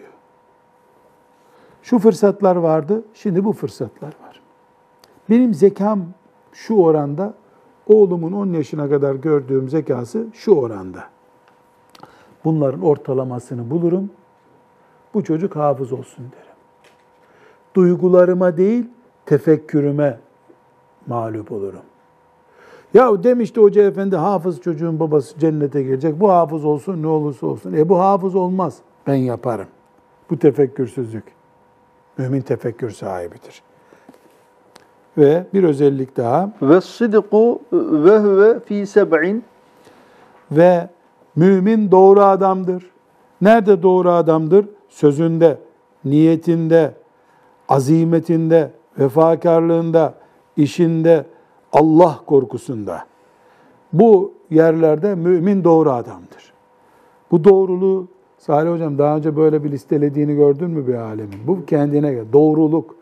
Şu 1.83 1.99
fırsatlar 1.99 2.57
vardı, 2.57 3.05
şimdi 3.15 3.45
bu 3.45 3.53
fırsatlar 3.53 4.09
var. 4.27 4.41
Benim 5.31 5.55
zekam 5.55 6.05
şu 6.53 6.75
oranda, 6.75 7.35
oğlumun 7.87 8.33
10 8.33 8.53
yaşına 8.53 8.89
kadar 8.89 9.15
gördüğüm 9.15 9.69
zekası 9.69 10.27
şu 10.33 10.53
oranda. 10.53 11.05
Bunların 12.45 12.83
ortalamasını 12.83 13.71
bulurum, 13.71 14.11
bu 15.15 15.25
çocuk 15.25 15.57
hafız 15.57 15.93
olsun 15.93 16.25
derim. 16.33 16.57
Duygularıma 17.75 18.57
değil, 18.57 18.85
tefekkürüme 19.27 20.19
mağlup 21.07 21.53
olurum. 21.53 21.83
Ya 22.95 23.25
demişti 23.25 23.61
hoca 23.61 23.83
efendi 23.83 24.17
hafız 24.17 24.61
çocuğun 24.61 25.01
babası 25.01 25.39
cennete 25.39 25.83
girecek. 25.83 26.21
Bu 26.21 26.31
hafız 26.31 26.65
olsun 26.65 27.03
ne 27.03 27.07
olursa 27.07 27.47
olsun. 27.47 27.73
E 27.73 27.89
bu 27.89 27.99
hafız 27.99 28.35
olmaz. 28.35 28.79
Ben 29.07 29.15
yaparım. 29.15 29.67
Bu 30.31 30.39
tefekkürsüzlük. 30.39 31.25
Mümin 32.19 32.41
tefekkür 32.41 32.91
sahibidir. 32.91 33.63
Ve 35.19 35.47
bir 35.55 35.65
özellik 35.65 36.17
daha. 36.17 36.53
Ve 36.63 36.81
sıdku 36.81 37.63
ve 37.73 38.19
huve 38.19 38.61
fi 38.61 38.87
seb'in. 38.87 39.45
Ve 40.51 40.89
mümin 41.37 41.91
doğru 41.91 42.21
adamdır. 42.21 42.91
Nerede 43.41 43.83
doğru 43.83 44.11
adamdır? 44.11 44.67
Sözünde, 44.89 45.59
niyetinde, 46.05 46.95
azimetinde, 47.69 48.71
vefakarlığında, 48.99 50.15
işinde, 50.57 51.27
Allah 51.73 52.21
korkusunda. 52.27 53.05
Bu 53.93 54.33
yerlerde 54.51 55.15
mümin 55.15 55.65
doğru 55.65 55.91
adamdır. 55.91 56.53
Bu 57.31 57.45
doğruluğu 57.45 58.09
Salih 58.39 58.71
Hocam 58.71 58.99
daha 58.99 59.17
önce 59.17 59.37
böyle 59.37 59.65
bir 59.65 59.71
listelediğini 59.71 60.35
gördün 60.35 60.71
mü 60.71 60.87
bir 60.87 60.95
alemin? 60.95 61.39
Bu 61.47 61.67
kendine 61.67 62.13
göre 62.13 62.33
doğruluk. 62.33 62.97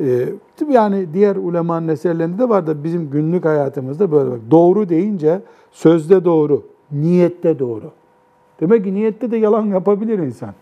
Ee, 0.00 0.28
yani 0.68 1.14
diğer 1.14 1.36
ulemanın 1.36 1.88
eserlerinde 1.88 2.38
de 2.38 2.48
var 2.48 2.66
da 2.66 2.84
bizim 2.84 3.10
günlük 3.10 3.44
hayatımızda 3.44 4.12
böyle 4.12 4.30
bak. 4.30 4.40
Doğru 4.50 4.88
deyince 4.88 5.40
sözde 5.70 6.24
doğru, 6.24 6.62
niyette 6.92 7.58
doğru. 7.58 7.90
Demek 8.60 8.84
ki 8.84 8.94
niyette 8.94 9.30
de 9.30 9.36
yalan 9.36 9.66
yapabilir 9.66 10.18
insan. 10.18 10.54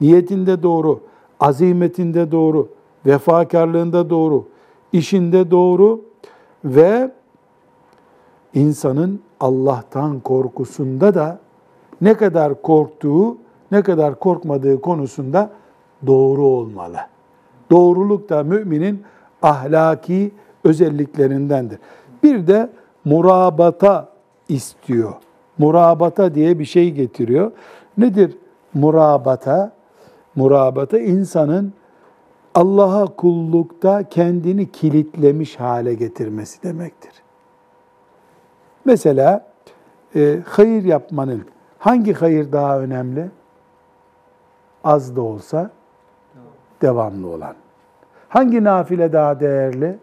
Niyetinde 0.00 0.62
doğru, 0.62 1.00
azimetinde 1.40 2.32
doğru, 2.32 2.68
vefakarlığında 3.06 4.10
doğru, 4.10 4.44
işinde 4.92 5.50
doğru 5.50 6.00
ve 6.64 7.10
insanın 8.54 9.20
Allah'tan 9.40 10.20
korkusunda 10.20 11.14
da 11.14 11.38
ne 12.00 12.14
kadar 12.14 12.62
korktuğu, 12.62 13.38
ne 13.70 13.82
kadar 13.82 14.18
korkmadığı 14.18 14.80
konusunda 14.80 15.50
doğru 16.06 16.42
olmalı. 16.42 16.96
Doğruluk 17.70 18.28
da 18.28 18.42
müminin 18.42 19.02
ahlaki 19.42 20.32
özelliklerindendir. 20.64 21.78
Bir 22.22 22.46
de 22.46 22.70
murabata 23.04 24.08
istiyor. 24.48 25.12
Murabata 25.60 26.34
diye 26.34 26.58
bir 26.58 26.64
şey 26.64 26.90
getiriyor. 26.90 27.52
Nedir 27.98 28.38
murabata? 28.74 29.72
Murabata 30.36 30.98
insanın 30.98 31.72
Allah'a 32.54 33.06
kullukta 33.06 34.02
kendini 34.02 34.72
kilitlemiş 34.72 35.60
hale 35.60 35.94
getirmesi 35.94 36.62
demektir. 36.62 37.12
Mesela 38.84 39.46
e, 40.16 40.38
hayır 40.46 40.84
yapmanın 40.84 41.44
hangi 41.78 42.14
hayır 42.14 42.52
daha 42.52 42.80
önemli? 42.80 43.30
Az 44.84 45.16
da 45.16 45.22
olsa 45.22 45.70
devamlı 46.82 47.28
olan. 47.28 47.54
Hangi 48.28 48.64
nafile 48.64 49.12
daha 49.12 49.40
değerli? 49.40 49.98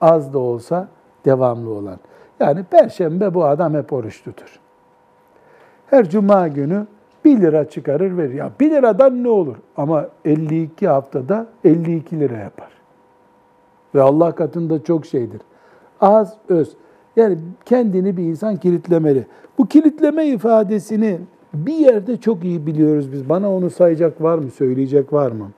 Az 0.00 0.32
da 0.32 0.38
olsa 0.38 0.88
devamlı 1.24 1.70
olan. 1.70 1.98
Yani 2.40 2.64
perşembe 2.64 3.34
bu 3.34 3.44
adam 3.44 3.74
hep 3.74 3.92
oruç 3.92 4.24
tutur. 4.24 4.61
Her 5.92 6.10
cuma 6.10 6.48
günü 6.48 6.86
1 7.24 7.40
lira 7.40 7.68
çıkarır 7.68 8.16
verir. 8.16 8.34
Ya 8.34 8.52
1 8.60 8.70
liradan 8.70 9.24
ne 9.24 9.28
olur? 9.28 9.56
Ama 9.76 10.08
52 10.24 10.88
haftada 10.88 11.46
52 11.64 12.20
lira 12.20 12.36
yapar. 12.36 12.68
Ve 13.94 14.02
Allah 14.02 14.34
katında 14.34 14.84
çok 14.84 15.06
şeydir. 15.06 15.40
Az, 16.00 16.36
öz. 16.48 16.72
Yani 17.16 17.38
kendini 17.64 18.16
bir 18.16 18.22
insan 18.22 18.56
kilitlemeli. 18.56 19.26
Bu 19.58 19.66
kilitleme 19.66 20.26
ifadesini 20.26 21.20
bir 21.54 21.74
yerde 21.74 22.16
çok 22.16 22.44
iyi 22.44 22.66
biliyoruz 22.66 23.12
biz. 23.12 23.28
Bana 23.28 23.54
onu 23.54 23.70
sayacak 23.70 24.22
var 24.22 24.38
mı, 24.38 24.50
söyleyecek 24.50 25.12
var 25.12 25.32
mı? 25.32 25.50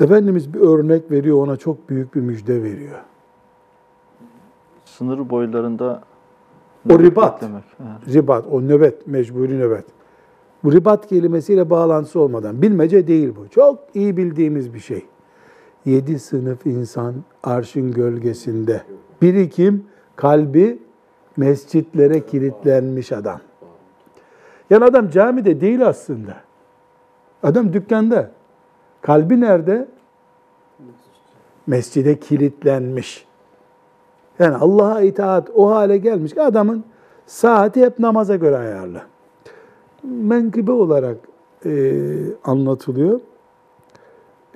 Efendimiz 0.00 0.54
bir 0.54 0.60
örnek 0.60 1.10
veriyor, 1.10 1.46
ona 1.46 1.56
çok 1.56 1.88
büyük 1.88 2.14
bir 2.14 2.20
müjde 2.20 2.62
veriyor. 2.62 2.98
Sınır 4.84 5.30
boylarında 5.30 6.02
O 6.90 6.98
ribat. 6.98 7.42
Evet. 7.42 8.14
Ribat, 8.14 8.46
o 8.50 8.62
nöbet, 8.62 9.06
mecburi 9.06 9.58
nöbet. 9.58 9.84
Bu 10.64 10.72
ribat 10.72 11.06
kelimesiyle 11.06 11.70
bağlantısı 11.70 12.20
olmadan. 12.20 12.62
Bilmece 12.62 13.06
değil 13.06 13.32
bu. 13.36 13.48
Çok 13.48 13.78
iyi 13.94 14.16
bildiğimiz 14.16 14.74
bir 14.74 14.80
şey. 14.80 15.06
Yedi 15.84 16.18
sınıf 16.18 16.66
insan 16.66 17.14
arşın 17.42 17.92
gölgesinde. 17.92 18.82
Biri 19.22 19.50
kim? 19.50 19.84
Kalbi 20.16 20.78
mescitlere 21.36 22.26
kilitlenmiş 22.26 23.12
adam. 23.12 23.40
Yani 24.70 24.84
adam 24.84 25.10
camide 25.10 25.60
değil 25.60 25.86
aslında. 25.86 26.36
Adam 27.42 27.72
dükkanda. 27.72 28.30
Kalbi 29.00 29.40
nerede? 29.40 29.88
Mescide 31.66 32.20
kilitlenmiş. 32.20 33.27
Yani 34.38 34.56
Allah'a 34.56 35.00
itaat 35.00 35.50
o 35.54 35.70
hale 35.70 35.98
gelmiş 35.98 36.34
ki 36.34 36.42
adamın 36.42 36.84
saati 37.26 37.84
hep 37.84 37.98
namaza 37.98 38.36
göre 38.36 38.56
ayarlı. 38.56 39.00
Menkıbe 40.02 40.72
olarak 40.72 41.16
e, 41.64 41.92
anlatılıyor. 42.44 43.20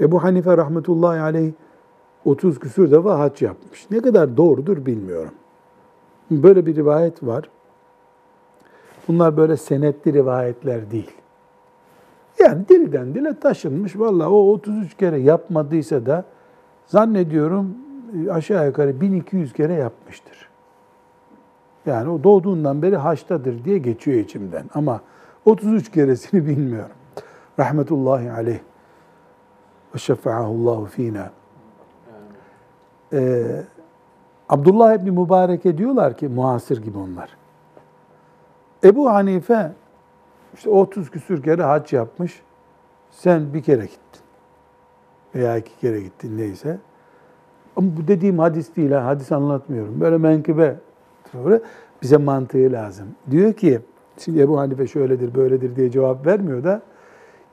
Ebu 0.00 0.22
Hanife 0.22 0.56
rahmetullahi 0.56 1.20
aleyh 1.20 1.52
30 2.24 2.58
küsür 2.58 2.90
defa 2.90 3.18
hac 3.18 3.42
yapmış. 3.42 3.90
Ne 3.90 4.00
kadar 4.00 4.36
doğrudur 4.36 4.86
bilmiyorum. 4.86 5.32
Böyle 6.30 6.66
bir 6.66 6.76
rivayet 6.76 7.22
var. 7.22 7.50
Bunlar 9.08 9.36
böyle 9.36 9.56
senetli 9.56 10.12
rivayetler 10.12 10.90
değil. 10.90 11.10
Yani 12.38 12.68
dilden 12.68 13.14
dile 13.14 13.40
taşınmış. 13.40 13.98
Vallahi 13.98 14.28
o 14.28 14.52
33 14.52 14.96
kere 14.96 15.18
yapmadıysa 15.18 16.06
da 16.06 16.24
zannediyorum 16.86 17.74
aşağı 18.30 18.66
yukarı 18.66 19.00
1200 19.00 19.52
kere 19.52 19.74
yapmıştır. 19.74 20.48
Yani 21.86 22.10
o 22.10 22.22
doğduğundan 22.22 22.82
beri 22.82 22.96
haçtadır 22.96 23.64
diye 23.64 23.78
geçiyor 23.78 24.18
içimden. 24.18 24.70
Ama 24.74 25.00
33 25.44 25.90
keresini 25.90 26.46
bilmiyorum. 26.46 26.96
Rahmetullahi 27.58 28.30
aleyh. 28.30 28.60
Ve 29.94 29.98
şefa'ahullahu 29.98 30.86
fina. 30.86 31.30
Ee, 33.12 33.62
Abdullah 34.48 34.94
İbni 34.94 35.10
Mübarek'e 35.10 35.78
diyorlar 35.78 36.16
ki 36.16 36.28
muhasır 36.28 36.82
gibi 36.82 36.98
onlar. 36.98 37.36
Ebu 38.84 39.10
Hanife 39.10 39.72
işte 40.54 40.70
30 40.70 41.10
küsür 41.10 41.42
kere 41.42 41.62
hac 41.62 41.92
yapmış. 41.92 42.42
Sen 43.10 43.54
bir 43.54 43.62
kere 43.62 43.82
gittin. 43.82 44.22
Veya 45.34 45.56
iki 45.56 45.78
kere 45.78 46.00
gittin 46.00 46.38
neyse. 46.38 46.78
Ama 47.76 47.88
bu 47.96 48.08
dediğim 48.08 48.38
hadis 48.38 48.76
değil 48.76 48.90
ha. 48.90 49.04
Hadis 49.04 49.32
anlatmıyorum. 49.32 50.00
Böyle 50.00 50.18
menkıbe 50.18 50.76
sonra 51.32 51.60
bize 52.02 52.16
mantığı 52.16 52.72
lazım. 52.72 53.06
Diyor 53.30 53.52
ki 53.52 53.80
şimdi 54.18 54.40
Ebu 54.40 54.58
Hanife 54.58 54.86
şöyledir 54.86 55.34
böyledir 55.34 55.76
diye 55.76 55.90
cevap 55.90 56.26
vermiyor 56.26 56.64
da 56.64 56.82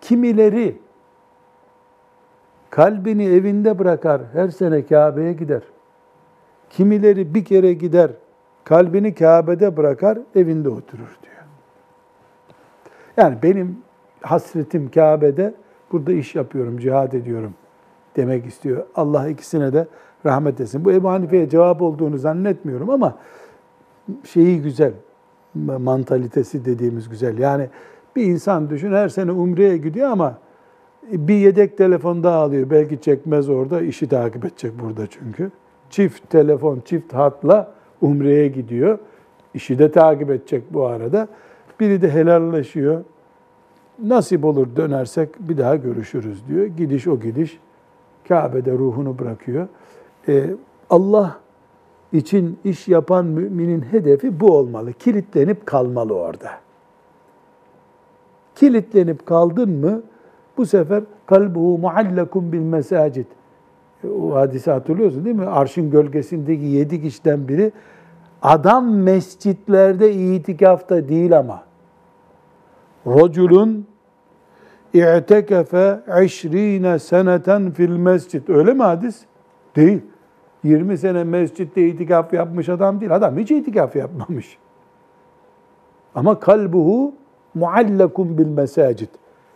kimileri 0.02 0.78
kalbini 2.70 3.26
evinde 3.26 3.80
bırakar 3.80 4.22
her 4.34 4.50
sene 4.50 4.86
Kabe'ye 4.86 5.34
gider. 5.34 5.62
Kimileri 6.70 7.34
bir 7.34 7.46
kere 7.46 7.74
gider 7.74 8.12
kalbini 8.64 9.16
Kabe'de 9.16 9.78
bırakar 9.78 10.20
evinde 10.36 10.70
oturur 10.70 11.18
diyor. 11.24 11.36
Yani 13.18 13.38
benim 13.44 13.78
hasretim 14.22 14.92
Kabe'de 14.92 15.54
burada 15.92 16.12
iş 16.12 16.36
yapıyorum, 16.36 16.78
cihad 16.78 17.14
ediyorum 17.14 17.54
demek 18.20 18.46
istiyor. 18.46 18.84
Allah 18.96 19.28
ikisine 19.30 19.74
de 19.74 19.88
rahmet 20.26 20.62
etsin. 20.62 20.86
Bu 20.86 20.92
Ebu 20.92 21.10
Hanife'ye 21.10 21.50
cevap 21.50 21.82
olduğunu 21.82 22.18
zannetmiyorum 22.18 22.90
ama 22.90 23.18
şeyi 24.24 24.62
güzel, 24.62 24.94
mantalitesi 25.56 26.66
dediğimiz 26.66 27.10
güzel. 27.10 27.38
Yani 27.38 27.70
bir 28.16 28.24
insan 28.24 28.70
düşün 28.70 28.94
her 28.94 29.10
sene 29.10 29.32
Umre'ye 29.32 29.78
gidiyor 29.78 30.10
ama 30.10 30.38
bir 31.12 31.36
yedek 31.36 31.78
telefon 31.78 32.24
daha 32.24 32.38
alıyor. 32.38 32.70
Belki 32.70 33.02
çekmez 33.02 33.50
orada, 33.50 33.82
işi 33.82 34.08
takip 34.08 34.46
edecek 34.46 34.72
burada 34.84 35.08
çünkü. 35.08 35.52
Çift 35.90 36.30
telefon, 36.30 36.82
çift 36.86 37.14
hatla 37.14 37.72
Umre'ye 38.02 38.48
gidiyor. 38.48 39.00
İşi 39.54 39.80
de 39.80 39.92
takip 39.92 40.30
edecek 40.30 40.64
bu 40.74 40.86
arada. 40.86 41.28
Biri 41.80 42.02
de 42.02 42.12
helalleşiyor. 42.12 43.04
Nasip 44.04 44.46
olur 44.46 44.68
dönersek 44.76 45.30
bir 45.40 45.58
daha 45.58 45.76
görüşürüz 45.76 46.48
diyor. 46.48 46.66
Gidiş 46.66 47.08
o 47.08 47.20
gidiş. 47.20 47.60
Kabe'de 48.30 48.72
ruhunu 48.72 49.20
bırakıyor. 49.20 49.68
Ee, 50.28 50.56
Allah 50.90 51.40
için 52.14 52.60
iş 52.64 52.88
yapan 52.88 53.26
müminin 53.26 53.82
hedefi 53.82 54.40
bu 54.40 54.58
olmalı. 54.58 54.94
Kilitlenip 54.94 55.66
kalmalı 55.66 56.16
orada. 56.16 56.50
Kilitlenip 58.56 59.26
kaldın 59.26 59.70
mı 59.70 60.02
bu 60.58 60.66
sefer 60.66 61.04
kalbuhu 61.26 61.78
muallakum 61.78 62.52
bil 62.52 62.60
mesacid. 62.60 63.26
O 64.22 64.36
hadisi 64.36 64.72
hatırlıyorsun 64.72 65.26
değil 65.26 65.36
mi? 65.36 65.46
Arşın 65.46 65.92
gölgesindeki 65.92 66.66
yedi 66.66 67.02
kişiden 67.02 67.48
biri 67.48 67.72
adam 68.42 68.94
mescitlerde 68.94 70.14
itikafta 70.14 71.10
değil 71.10 71.38
ama 71.38 71.64
Raculun 73.08 73.88
i'tekefe 74.94 76.00
eşrine 76.18 77.00
seneten 77.00 77.72
fil 77.72 77.90
mescid. 77.90 78.48
Öyle 78.48 78.74
mi 78.74 78.84
hadis? 78.84 79.22
Değil. 79.76 80.02
20 80.64 80.98
sene 80.98 81.24
mescitte 81.24 81.88
itikaf 81.88 82.34
yapmış 82.34 82.70
adam 82.70 83.02
değil. 83.02 83.16
Adam 83.16 83.38
hiç 83.38 83.52
itikaf 83.52 83.96
yapmamış. 83.96 84.58
Ama 86.16 86.40
kalbuhu 86.40 87.14
muallakum 87.56 88.38
bil 88.38 88.48
mesacid. 88.48 89.10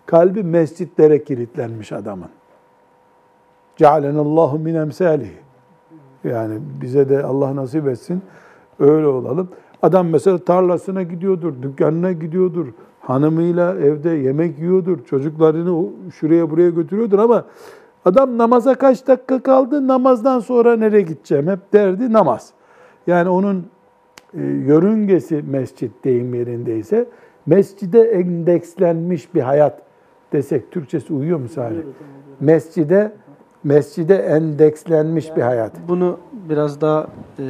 Kalbi 0.05 0.43
mescitlere 0.43 1.23
kilitlenmiş 1.23 1.91
adamın. 1.91 2.29
Cealenallahu 3.75 4.59
min 4.59 4.75
emsalihi. 4.75 5.37
Yani 6.23 6.59
bize 6.81 7.09
de 7.09 7.23
Allah 7.23 7.55
nasip 7.55 7.87
etsin. 7.87 8.21
Öyle 8.79 9.07
olalım. 9.07 9.49
Adam 9.81 10.07
mesela 10.07 10.37
tarlasına 10.37 11.03
gidiyordur, 11.03 11.53
dükkanına 11.61 12.11
gidiyordur, 12.11 12.67
hanımıyla 13.03 13.75
evde 13.79 14.09
yemek 14.09 14.59
yiyordur, 14.59 15.05
çocuklarını 15.05 15.89
şuraya 16.19 16.49
buraya 16.49 16.69
götürüyordur 16.69 17.19
ama 17.19 17.45
adam 18.05 18.37
namaza 18.37 18.75
kaç 18.75 19.07
dakika 19.07 19.43
kaldı, 19.43 19.87
namazdan 19.87 20.39
sonra 20.39 20.75
nereye 20.75 21.01
gideceğim 21.01 21.47
hep 21.47 21.73
derdi 21.73 22.13
namaz. 22.13 22.53
Yani 23.07 23.29
onun 23.29 23.65
e, 24.33 24.41
yörüngesi 24.43 25.43
mescit 25.49 26.03
deyim 26.03 26.33
yerindeyse 26.33 27.05
mescide 27.45 28.01
endekslenmiş 28.01 29.35
bir 29.35 29.41
hayat 29.41 29.81
desek 30.33 30.71
Türkçesi 30.71 31.13
uyuyor 31.13 31.39
mu 31.39 31.49
Salih? 31.49 31.81
Mescide 32.39 33.11
mescide 33.63 34.15
endekslenmiş 34.15 35.35
bir 35.35 35.41
hayat. 35.41 35.71
Bunu 35.87 36.17
biraz 36.49 36.81
daha 36.81 37.07
e, 37.39 37.43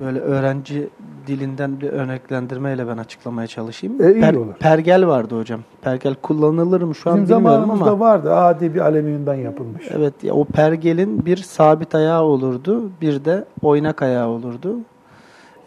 böyle 0.00 0.20
öğrenci 0.20 0.88
dilinden 1.26 1.80
bir 1.80 1.90
örneklendirmeyle 1.90 2.88
ben 2.88 2.98
açıklamaya 2.98 3.46
çalışayım. 3.46 4.02
E, 4.02 4.14
iyi 4.14 4.38
olur. 4.38 4.54
Pergel 4.54 5.06
vardı 5.06 5.38
hocam. 5.38 5.60
Pergel 5.82 6.14
kullanılır 6.14 6.82
mı 6.82 6.94
şu 6.94 7.10
an 7.10 7.22
Bizim 7.22 7.36
bilmiyorum 7.36 7.60
zamanımızda 7.60 7.90
ama. 7.90 8.00
vardı. 8.00 8.34
Adi 8.34 8.74
bir 8.74 8.80
alüminyumdan 8.80 9.34
yapılmış. 9.34 9.84
Evet 9.90 10.24
ya 10.24 10.34
o 10.34 10.44
pergelin 10.44 11.26
bir 11.26 11.36
sabit 11.36 11.94
ayağı 11.94 12.22
olurdu, 12.22 12.90
bir 13.00 13.24
de 13.24 13.44
oynak 13.62 14.02
ayağı 14.02 14.28
olurdu. 14.28 14.76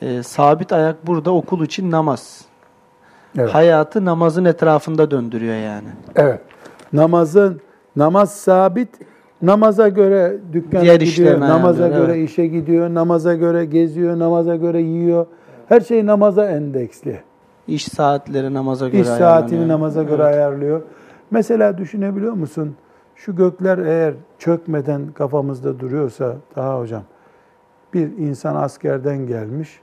E, 0.01 0.23
sabit 0.23 0.73
ayak 0.73 1.07
burada 1.07 1.31
okul 1.31 1.65
için 1.65 1.91
namaz. 1.91 2.45
Evet. 3.37 3.53
Hayatı 3.53 4.05
namazın 4.05 4.45
etrafında 4.45 5.11
döndürüyor 5.11 5.55
yani. 5.55 5.87
Evet. 6.15 6.41
Namazın 6.93 7.61
namaz 7.95 8.35
sabit. 8.35 8.89
Namaza 9.41 9.89
göre 9.89 10.37
dükkana 10.53 10.81
Diğer 10.81 10.99
gidiyor, 11.01 11.39
namaza 11.39 11.83
ayarlıyor, 11.83 12.05
göre 12.07 12.17
evet. 12.17 12.29
işe 12.29 12.47
gidiyor, 12.47 12.93
namaza 12.93 13.33
göre 13.35 13.65
geziyor, 13.65 14.19
namaza 14.19 14.55
göre 14.55 14.81
yiyor. 14.81 15.25
Her 15.69 15.81
şey 15.81 16.05
namaza 16.05 16.45
endeksli. 16.45 17.19
İş 17.67 17.85
saatleri 17.85 18.53
namaza 18.53 18.89
göre 18.89 19.01
İş 19.01 19.07
saatini 19.07 19.67
namaza 19.67 20.03
göre 20.03 20.23
Evet. 20.23 20.35
ayarlıyor. 20.35 20.81
Mesela 21.31 21.77
düşünebiliyor 21.77 22.33
musun? 22.33 22.75
Şu 23.15 23.35
gökler 23.35 23.77
eğer 23.77 24.13
çökmeden 24.39 25.01
kafamızda 25.13 25.79
duruyorsa 25.79 26.35
daha 26.55 26.79
hocam 26.79 27.03
bir 27.93 28.17
insan 28.17 28.55
askerden 28.55 29.27
gelmiş, 29.27 29.79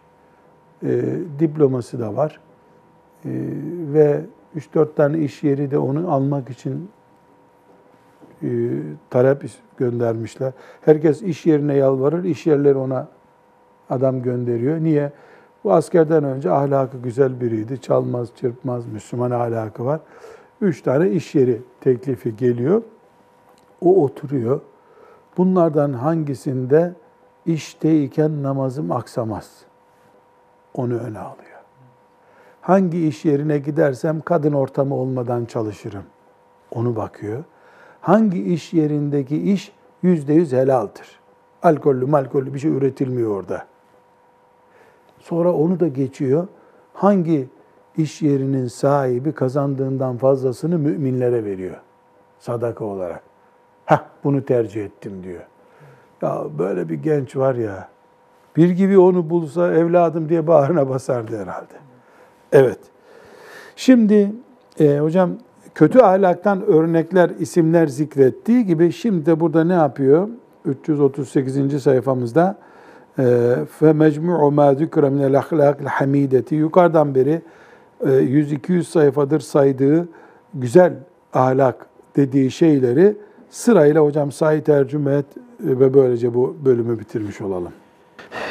e, 0.82 1.02
diploması 1.38 2.00
da 2.00 2.16
var 2.16 2.40
E, 3.24 3.30
ve 3.92 4.20
3-4 4.56 4.94
tane 4.96 5.18
iş 5.18 5.42
yeri 5.42 5.70
de 5.70 5.78
onu 5.78 6.12
almak 6.12 6.50
için 6.50 6.88
talep 9.10 9.44
göndermişler. 9.76 10.52
Herkes 10.80 11.22
iş 11.22 11.46
yerine 11.46 11.74
yalvarır, 11.76 12.24
iş 12.24 12.46
yerleri 12.46 12.78
ona 12.78 13.08
adam 13.90 14.22
gönderiyor. 14.22 14.78
Niye? 14.78 15.12
Bu 15.64 15.72
askerden 15.72 16.24
önce 16.24 16.50
ahlakı 16.50 16.98
güzel 16.98 17.40
biriydi. 17.40 17.80
Çalmaz, 17.80 18.28
çırpmaz, 18.36 18.86
Müslüman 18.86 19.30
ahlakı 19.30 19.84
var. 19.84 20.00
Üç 20.60 20.82
tane 20.82 21.10
iş 21.10 21.34
yeri 21.34 21.62
teklifi 21.80 22.36
geliyor. 22.36 22.82
O 23.80 24.04
oturuyor. 24.04 24.60
Bunlardan 25.36 25.92
hangisinde 25.92 26.92
işteyken 27.46 28.42
namazım 28.42 28.92
aksamaz? 28.92 29.50
Onu 30.74 30.94
öne 30.94 31.18
alıyor. 31.18 31.60
Hangi 32.60 33.06
iş 33.06 33.24
yerine 33.24 33.58
gidersem 33.58 34.20
kadın 34.20 34.52
ortamı 34.52 34.94
olmadan 34.94 35.44
çalışırım. 35.44 36.04
Onu 36.70 36.96
bakıyor. 36.96 37.44
Hangi 38.04 38.42
iş 38.42 38.72
yerindeki 38.72 39.52
iş 39.52 39.72
yüzde 40.02 40.32
yüz 40.32 40.52
helaldir. 40.52 41.20
Alkollü 41.62 42.06
malkollü 42.06 42.54
bir 42.54 42.58
şey 42.58 42.70
üretilmiyor 42.70 43.30
orada. 43.30 43.66
Sonra 45.18 45.52
onu 45.52 45.80
da 45.80 45.88
geçiyor. 45.88 46.48
Hangi 46.92 47.48
iş 47.96 48.22
yerinin 48.22 48.66
sahibi 48.66 49.32
kazandığından 49.32 50.16
fazlasını 50.16 50.78
müminlere 50.78 51.44
veriyor. 51.44 51.76
Sadaka 52.38 52.84
olarak. 52.84 53.22
Heh 53.84 54.00
bunu 54.24 54.44
tercih 54.44 54.84
ettim 54.84 55.24
diyor. 55.24 55.42
Ya 56.22 56.44
böyle 56.58 56.88
bir 56.88 56.94
genç 56.94 57.36
var 57.36 57.54
ya. 57.54 57.88
Bir 58.56 58.70
gibi 58.70 58.98
onu 58.98 59.30
bulsa 59.30 59.74
evladım 59.74 60.28
diye 60.28 60.46
bağrına 60.46 60.88
basardı 60.88 61.42
herhalde. 61.42 61.74
Evet. 62.52 62.78
Şimdi 63.76 64.32
e, 64.80 64.98
hocam 64.98 65.30
kötü 65.74 65.98
ahlaktan 65.98 66.62
örnekler, 66.62 67.30
isimler 67.38 67.86
zikrettiği 67.86 68.66
gibi 68.66 68.92
şimdi 68.92 69.26
de 69.26 69.40
burada 69.40 69.64
ne 69.64 69.72
yapıyor? 69.72 70.28
338. 70.64 71.82
sayfamızda 71.82 72.58
ma 74.52 74.74
zikra 74.74 75.10
min 75.10 75.22
el 75.22 75.38
ahlakil 75.38 75.86
hamideti 75.86 76.54
yukarıdan 76.54 77.14
beri 77.14 77.42
e, 78.00 78.08
100-200 78.08 78.82
sayfadır 78.82 79.40
saydığı 79.40 80.08
güzel 80.54 80.92
ahlak 81.32 81.86
dediği 82.16 82.50
şeyleri 82.50 83.16
sırayla 83.50 84.02
hocam 84.02 84.32
say 84.32 84.62
tercüme 84.62 85.14
et 85.14 85.26
ve 85.60 85.94
böylece 85.94 86.34
bu 86.34 86.56
bölümü 86.64 86.98
bitirmiş 86.98 87.40
olalım. 87.40 87.72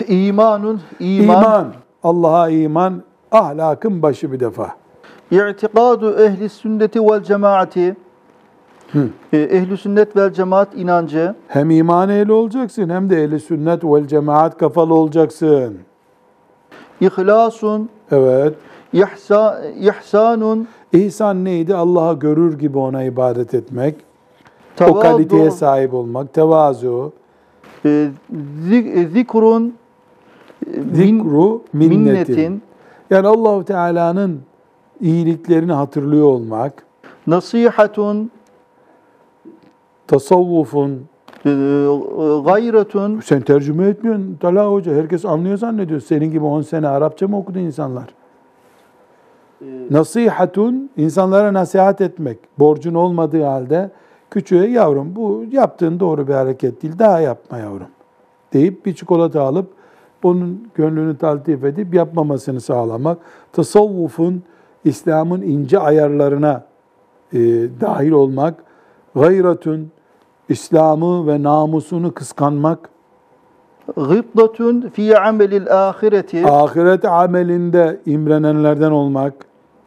İmanun, 0.07 0.81
iman, 0.99 1.43
İman, 1.43 1.73
Allah'a 2.03 2.49
iman, 2.49 3.03
ahlakın 3.31 4.01
başı 4.01 4.31
bir 4.31 4.39
defa. 4.39 4.82
İ'tikadu 5.31 6.11
ehli 6.19 6.49
sünneti 6.49 6.99
vel 7.01 7.23
cemaati. 7.23 7.95
Hı. 8.91 9.07
E, 9.33 9.37
Ehli 9.37 9.77
sünnet 9.77 10.15
vel 10.15 10.33
cemaat 10.33 10.75
inancı. 10.75 11.35
Hem 11.47 11.69
iman 11.71 12.09
ehli 12.09 12.31
olacaksın 12.31 12.89
hem 12.89 13.09
de 13.09 13.23
ehli 13.23 13.39
sünnet 13.39 13.83
vel 13.83 14.07
cemaat 14.07 14.57
kafalı 14.57 14.93
olacaksın. 14.93 15.77
İhlasun, 17.01 17.89
Evet. 18.11 18.53
ihsa, 18.93 19.61
ihsanun, 19.79 20.67
İhsan 20.93 21.45
neydi? 21.45 21.75
Allah'a 21.75 22.13
görür 22.13 22.59
gibi 22.59 22.77
ona 22.77 23.03
ibadet 23.03 23.53
etmek. 23.53 23.95
O 24.73 24.75
tevadu, 24.75 24.99
kaliteye 24.99 25.51
sahip 25.51 25.93
olmak, 25.93 26.33
tevazu, 26.33 27.13
e, 27.85 28.09
zik- 28.69 29.07
zikrun, 29.13 29.73
e, 30.67 30.69
min- 30.69 30.93
zikru, 30.95 31.61
minnetin. 31.73 31.99
minnetin, 31.99 32.61
Yani 33.09 33.27
Allahu 33.27 33.65
Teala'nın 33.65 34.41
iyiliklerini 35.01 35.71
hatırlıyor 35.71 36.27
olmak, 36.27 36.85
nasihatun, 37.27 38.31
tasavvufun, 40.07 40.91
e, 41.45 41.49
gayretun, 42.45 43.19
sen 43.19 43.41
tercüme 43.41 43.87
etmiyorsun 43.87 44.37
Talha 44.41 44.71
Hoca, 44.71 44.95
herkes 44.95 45.25
anlıyor 45.25 45.57
zannediyor. 45.57 45.99
Senin 45.99 46.31
gibi 46.31 46.45
10 46.45 46.61
sene 46.61 46.87
Arapça 46.87 47.27
mı 47.27 47.37
okudu 47.37 47.59
insanlar? 47.59 48.05
Nasihatun, 49.89 50.89
insanlara 50.97 51.53
nasihat 51.53 52.01
etmek, 52.01 52.37
borcun 52.59 52.93
olmadığı 52.93 53.43
halde 53.43 53.91
küçüğe 54.31 54.69
yavrum 54.69 55.15
bu 55.15 55.45
yaptığın 55.51 55.99
doğru 55.99 56.27
bir 56.27 56.33
hareket 56.33 56.83
değil, 56.83 56.99
daha 56.99 57.19
yapma 57.19 57.57
yavrum 57.57 57.87
deyip 58.53 58.85
bir 58.85 58.95
çikolata 58.95 59.41
alıp 59.41 59.69
onun 60.23 60.67
gönlünü 60.75 61.17
taltif 61.17 61.63
edip 61.63 61.93
yapmamasını 61.93 62.61
sağlamak. 62.61 63.17
Tasavvufun, 63.53 64.43
İslam'ın 64.85 65.41
ince 65.41 65.79
ayarlarına 65.79 66.63
e, 67.33 67.39
dahil 67.81 68.11
olmak. 68.11 68.63
Gayretun, 69.15 69.91
İslam'ı 70.49 71.27
ve 71.27 71.43
namusunu 71.43 72.13
kıskanmak. 72.13 72.89
gıbdatun 73.95 74.81
fi 74.81 75.17
amelil 75.17 75.87
ahireti, 75.89 76.47
Ahiret 76.47 77.05
amelinde 77.05 77.99
imrenenlerden 78.05 78.91
olmak. 78.91 79.33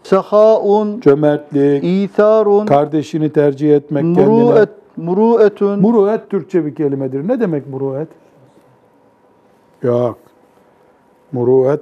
sehaun, 0.03 1.01
Cömertlik, 1.01 1.85
İtharun, 1.85 2.67
kardeşini 2.67 3.33
tercih 3.33 3.77
etmek 3.77 4.03
kendine. 4.05 4.27
muruet, 4.27 4.69
muruetun, 4.97 5.81
Muruet 5.81 6.31
Türkçe 6.31 6.67
bir 6.67 6.75
kelimedir. 6.75 7.29
Ne 7.29 7.41
demek 7.41 7.67
muruet? 7.69 8.09
Yok. 9.83 10.19
Muruet 11.33 11.81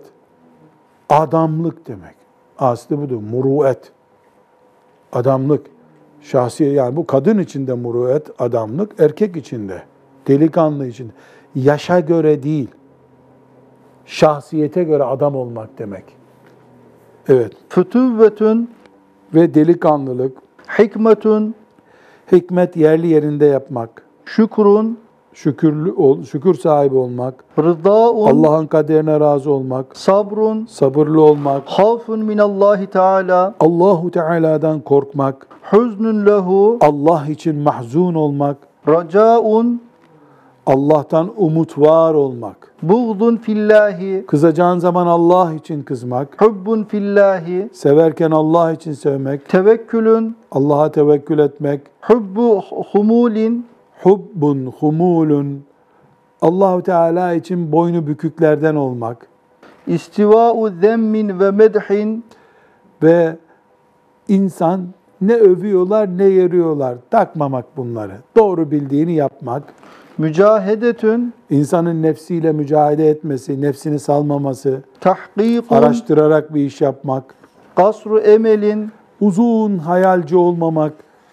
adamlık 1.08 1.88
demek. 1.88 2.14
Aslı 2.58 2.98
budur. 2.98 3.20
Muruet. 3.30 3.92
Adamlık. 5.12 5.66
Şahsi 6.24 6.64
yani 6.64 6.96
bu 6.96 7.06
kadın 7.06 7.38
içinde 7.38 7.74
muruet, 7.74 8.30
adamlık, 8.38 9.00
erkek 9.00 9.36
içinde, 9.36 9.82
delikanlı 10.28 10.86
içinde. 10.86 11.12
Yaşa 11.54 12.00
göre 12.00 12.42
değil, 12.42 12.68
şahsiyete 14.06 14.84
göre 14.84 15.04
adam 15.04 15.36
olmak 15.36 15.78
demek. 15.78 16.04
Evet. 17.28 17.52
fütüvvetun, 17.68 18.70
Ve 19.34 19.54
delikanlılık, 19.54 20.38
hikmetun, 20.78 21.54
hikmet 22.32 22.76
yerli 22.76 23.06
yerinde 23.06 23.46
yapmak, 23.46 24.02
şükrun, 24.24 24.98
şükürlü 25.34 25.92
ol, 25.92 26.22
şükür 26.22 26.54
sahibi 26.54 26.96
olmak, 26.96 27.44
rıdaun, 27.58 28.26
Allah'ın 28.26 28.66
kaderine 28.66 29.20
razı 29.20 29.50
olmak, 29.50 29.96
sabrun, 29.96 30.66
sabırlı 30.66 31.22
olmak, 31.22 31.62
havfun 31.66 32.20
minallahi 32.20 32.86
teala, 32.86 33.54
Allahu 33.60 34.10
Teala'dan 34.10 34.80
korkmak, 34.80 35.46
huznun 35.70 36.26
lehu, 36.26 36.78
Allah 36.80 37.26
için 37.28 37.56
mahzun 37.56 38.14
olmak, 38.14 38.56
racaun, 38.88 39.80
Allah'tan 40.66 41.30
umut 41.36 41.78
var 41.78 42.14
olmak, 42.14 42.74
buğdun 42.82 43.36
fillahi, 43.36 44.24
kızacağın 44.26 44.78
zaman 44.78 45.06
Allah 45.06 45.54
için 45.54 45.82
kızmak, 45.82 46.42
hubbun 46.42 46.84
fillahi, 46.84 47.68
severken 47.72 48.30
Allah 48.30 48.72
için 48.72 48.92
sevmek, 48.92 49.48
tevekkülün, 49.48 50.36
Allah'a 50.52 50.92
tevekkül 50.92 51.38
etmek, 51.38 51.80
hubbu 52.00 52.62
humulin, 52.92 53.66
hubbun, 54.04 54.66
humulun, 54.78 55.64
Allahu 56.42 56.82
Teala 56.82 57.34
için 57.34 57.72
boynu 57.72 58.06
büküklerden 58.06 58.74
olmak. 58.74 59.26
İstiva'u 59.86 60.70
zemmin 60.80 61.40
ve 61.40 61.50
medhin, 61.50 62.24
ve 63.02 63.36
insan 64.28 64.86
ne 65.20 65.34
övüyorlar 65.34 66.18
ne 66.18 66.24
yeriyorlar. 66.24 66.96
Takmamak 67.10 67.76
bunları. 67.76 68.12
Doğru 68.36 68.70
bildiğini 68.70 69.12
yapmak. 69.12 69.62
mücahedetün, 70.18 71.34
insanın 71.50 72.02
nefsiyle 72.02 72.52
mücadele 72.52 73.08
etmesi, 73.08 73.60
nefsini 73.60 73.98
salmaması, 73.98 74.82
tahkikun, 75.00 75.76
araştırarak 75.76 76.54
bir 76.54 76.64
iş 76.64 76.80
yapmak, 76.80 77.34
kasru 77.74 78.18
emelin, 78.18 78.92
uzun 79.20 79.78
hayalci 79.78 80.36
olmamak, 80.36 80.92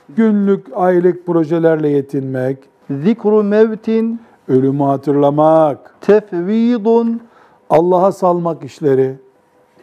günlük, 0.09 0.67
aylık 0.73 1.25
projelerle 1.25 1.89
yetinmek, 1.89 2.57
zikru 2.89 3.43
mevtin, 3.43 4.19
ölümü 4.47 4.83
hatırlamak, 4.83 5.95
tefvidun, 6.01 7.21
Allah'a 7.69 8.11
salmak 8.11 8.63
işleri. 8.63 9.15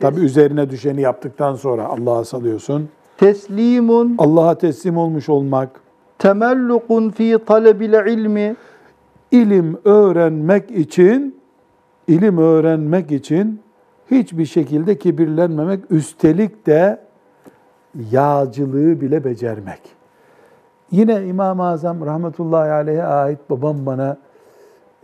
Tabi 0.00 0.20
üzerine 0.20 0.70
düşeni 0.70 1.00
yaptıktan 1.00 1.54
sonra 1.54 1.84
Allah'a 1.84 2.24
salıyorsun. 2.24 2.88
teslimun, 3.18 4.14
Allah'a 4.18 4.58
teslim 4.58 4.96
olmuş 4.96 5.28
olmak, 5.28 5.80
temellukun 6.18 7.10
fi 7.10 7.38
talebil 7.46 7.92
ilmi, 7.92 8.56
ilim 9.30 9.78
öğrenmek 9.84 10.70
için 10.70 11.40
ilim 12.08 12.38
öğrenmek 12.38 13.12
için 13.12 13.60
hiçbir 14.10 14.46
şekilde 14.46 14.98
kibirlenmemek, 14.98 15.80
üstelik 15.90 16.66
de 16.66 17.00
yağcılığı 18.10 19.00
bile 19.00 19.24
becermek. 19.24 19.97
Yine 20.90 21.26
İmam-ı 21.26 21.66
Azam 21.66 22.06
rahmetullahi 22.06 22.70
aleyhe 22.70 23.04
ait 23.04 23.38
babam 23.50 23.86
bana 23.86 24.16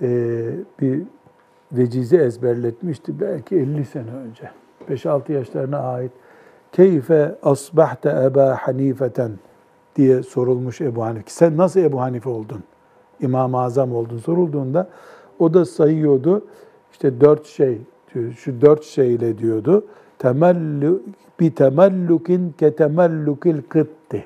e, 0.03 0.09
bir 0.81 1.03
vecize 1.73 2.17
ezberletmişti 2.17 3.21
belki 3.21 3.57
50 3.57 3.85
sene 3.85 4.11
önce. 4.11 4.51
5-6 4.91 5.33
yaşlarına 5.33 5.79
ait. 5.79 6.13
Keyfe 6.73 7.35
asbahte 7.43 8.09
Eba 8.25 8.59
Hanifeten 8.61 9.31
diye 9.97 10.23
sorulmuş 10.23 10.81
Ebu 10.81 11.05
Hanife. 11.05 11.25
Sen 11.27 11.57
nasıl 11.57 11.81
Ebu 11.81 12.01
Hanife 12.01 12.29
oldun? 12.29 12.65
İmam-ı 13.21 13.61
Azam 13.61 13.95
oldun 13.95 14.19
sorulduğunda 14.19 14.89
o 15.39 15.55
da 15.55 15.65
sayıyordu. 15.65 16.45
İşte 16.93 17.21
dört 17.21 17.47
şey, 17.47 17.79
şu 18.37 18.61
dört 18.61 18.85
şeyle 18.85 19.39
diyordu. 19.39 19.85
Temellu, 20.19 21.03
bi 21.41 21.55
temellukin 21.55 22.55
ke 22.59 22.77
temellukil 22.77 23.63
kıtti. 23.69 24.25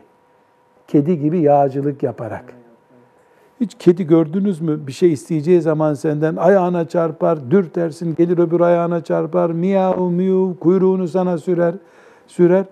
Kedi 0.89 1.19
gibi 1.19 1.41
yağcılık 1.41 2.03
yaparak. 2.03 2.45
Hiç 3.61 3.75
kedi 3.79 4.07
gördünüz 4.07 4.61
mü? 4.61 4.87
Bir 4.87 4.93
şey 4.93 5.13
isteyeceği 5.13 5.63
zaman 5.63 5.95
senden 5.95 6.37
ayağına 6.37 6.89
çarpar, 6.89 7.51
dürtersin, 7.51 8.15
gelir 8.15 8.39
öbür 8.39 8.61
ayağına 8.61 9.05
çarpar, 9.05 9.51
miyav 9.51 10.11
miyav 10.11 10.55
kuyruğunu 10.55 11.09
sana 11.09 11.39
sürer, 11.39 11.75
sürer. 12.27 12.65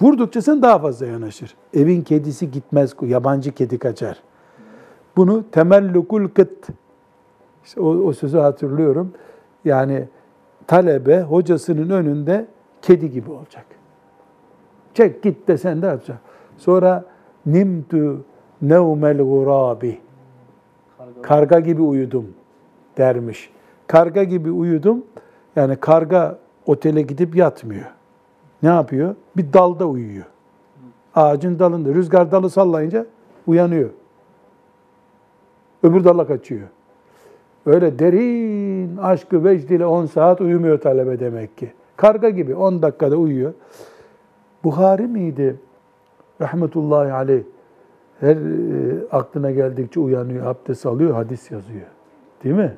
Vurdukça 0.00 0.42
sen 0.42 0.62
daha 0.62 0.78
fazla 0.78 1.06
yanaşır. 1.06 1.54
Evin 1.74 2.02
kedisi 2.02 2.50
gitmez, 2.50 2.94
yabancı 3.02 3.52
kedi 3.52 3.78
kaçar. 3.78 4.22
Bunu 5.16 5.44
temellukul 5.50 6.28
kıt. 6.28 6.68
İşte 7.64 7.80
o, 7.80 7.86
o 7.86 8.12
sözü 8.12 8.38
hatırlıyorum. 8.38 9.12
Yani 9.64 10.08
talebe 10.66 11.20
hocasının 11.22 11.90
önünde 11.90 12.46
kedi 12.82 13.10
gibi 13.10 13.30
olacak. 13.30 13.66
Çek 14.94 15.22
git 15.22 15.48
desen 15.48 15.82
de 15.82 15.86
yapacak. 15.86 16.18
Sonra 16.58 17.13
nimtu 17.46 18.24
nevmel 18.62 19.18
gurabi. 19.18 19.98
Karga 21.22 21.60
gibi 21.60 21.82
uyudum 21.82 22.26
dermiş. 22.98 23.50
Karga 23.86 24.22
gibi 24.22 24.50
uyudum. 24.50 25.04
Yani 25.56 25.76
karga 25.76 26.38
otele 26.66 27.02
gidip 27.02 27.36
yatmıyor. 27.36 27.86
Ne 28.62 28.68
yapıyor? 28.68 29.14
Bir 29.36 29.52
dalda 29.52 29.86
uyuyor. 29.86 30.24
Ağacın 31.14 31.58
dalında. 31.58 31.94
Rüzgar 31.94 32.32
dalı 32.32 32.50
sallayınca 32.50 33.06
uyanıyor. 33.46 33.90
Öbür 35.82 36.04
dala 36.04 36.26
kaçıyor. 36.26 36.68
Öyle 37.66 37.98
derin 37.98 38.96
aşkı 38.96 39.44
vecdiyle 39.44 39.86
10 39.86 40.06
saat 40.06 40.40
uyumuyor 40.40 40.80
talebe 40.80 41.20
demek 41.20 41.56
ki. 41.58 41.72
Karga 41.96 42.30
gibi 42.30 42.54
10 42.54 42.82
dakikada 42.82 43.16
uyuyor. 43.16 43.54
Buhari 44.64 45.06
miydi? 45.06 45.56
Rahmetullahi 46.40 47.12
aleyh. 47.12 47.42
Her 48.20 48.36
e, 48.36 49.06
aklına 49.12 49.50
geldikçe 49.50 50.00
uyanıyor, 50.00 50.46
abdest 50.46 50.86
alıyor, 50.86 51.14
hadis 51.14 51.50
yazıyor. 51.50 51.86
Değil 52.44 52.54
mi? 52.54 52.74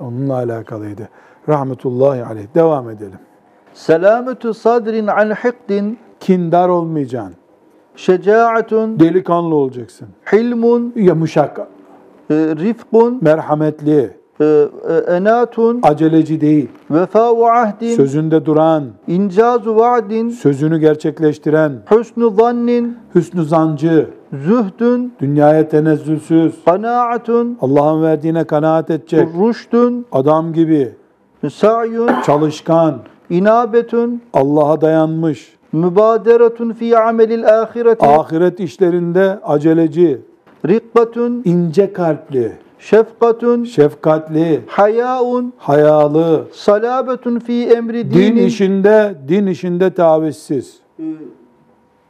Onunla 0.00 0.34
alakalıydı. 0.34 1.08
Rahmetullahi 1.48 2.24
aleyh. 2.24 2.46
Devam 2.54 2.90
edelim. 2.90 3.18
Selametu 3.72 4.54
sadrin 4.54 5.06
an 5.06 5.30
hikdin, 5.30 5.98
Kindar 6.20 6.68
olmayacaksın. 6.68 7.34
şecaatun, 7.96 9.00
Delikanlı 9.00 9.54
olacaksın. 9.54 10.08
hilmun, 10.32 10.92
Yumuşak, 10.96 11.58
e, 12.30 12.34
rifkun, 12.34 13.18
merhametli, 13.22 14.16
enatun, 15.08 15.80
aceleci 15.82 16.40
değil. 16.40 16.68
vefa'u 16.90 17.46
ahdin, 17.46 17.96
Sözünde 17.96 18.46
duran, 18.46 18.84
incazu 19.08 19.76
vaadin, 19.76 20.28
sözünü 20.28 20.78
gerçekleştiren, 20.78 21.72
husnu 21.88 22.30
zannin, 22.30 22.96
hüsnü 23.14 23.44
zancı, 23.44 24.10
zühdün, 24.32 25.12
dünyaya 25.20 25.68
tenezzülsüz, 25.68 26.54
kanaatun, 26.64 27.58
Allah'ın 27.60 28.02
verdiğine 28.02 28.44
kanaat 28.44 28.90
edecek, 28.90 29.28
rüştün, 29.40 30.06
adam 30.12 30.52
gibi, 30.52 30.94
sa'yun, 31.52 32.10
çalışkan, 32.26 32.94
inabetun, 33.30 34.22
Allah'a 34.32 34.80
dayanmış, 34.80 35.56
mübaderetun 35.72 36.72
fi 36.72 36.98
amelil 36.98 37.48
ahireti, 37.62 38.06
ahiret 38.06 38.60
işlerinde 38.60 39.38
aceleci, 39.42 40.20
rikbatun, 40.68 41.42
ince 41.44 41.92
kalpli, 41.92 42.52
şefkatun, 42.78 43.64
şefkatli, 43.64 44.60
hayaun, 44.66 45.52
hayalı, 45.56 46.44
salabetun 46.52 47.38
fi 47.38 47.68
emri 47.68 48.10
din 48.10 48.18
dinin, 48.18 48.46
işinde, 48.46 49.14
din 49.28 49.46
işinde 49.46 49.94
tavizsiz, 49.94 50.80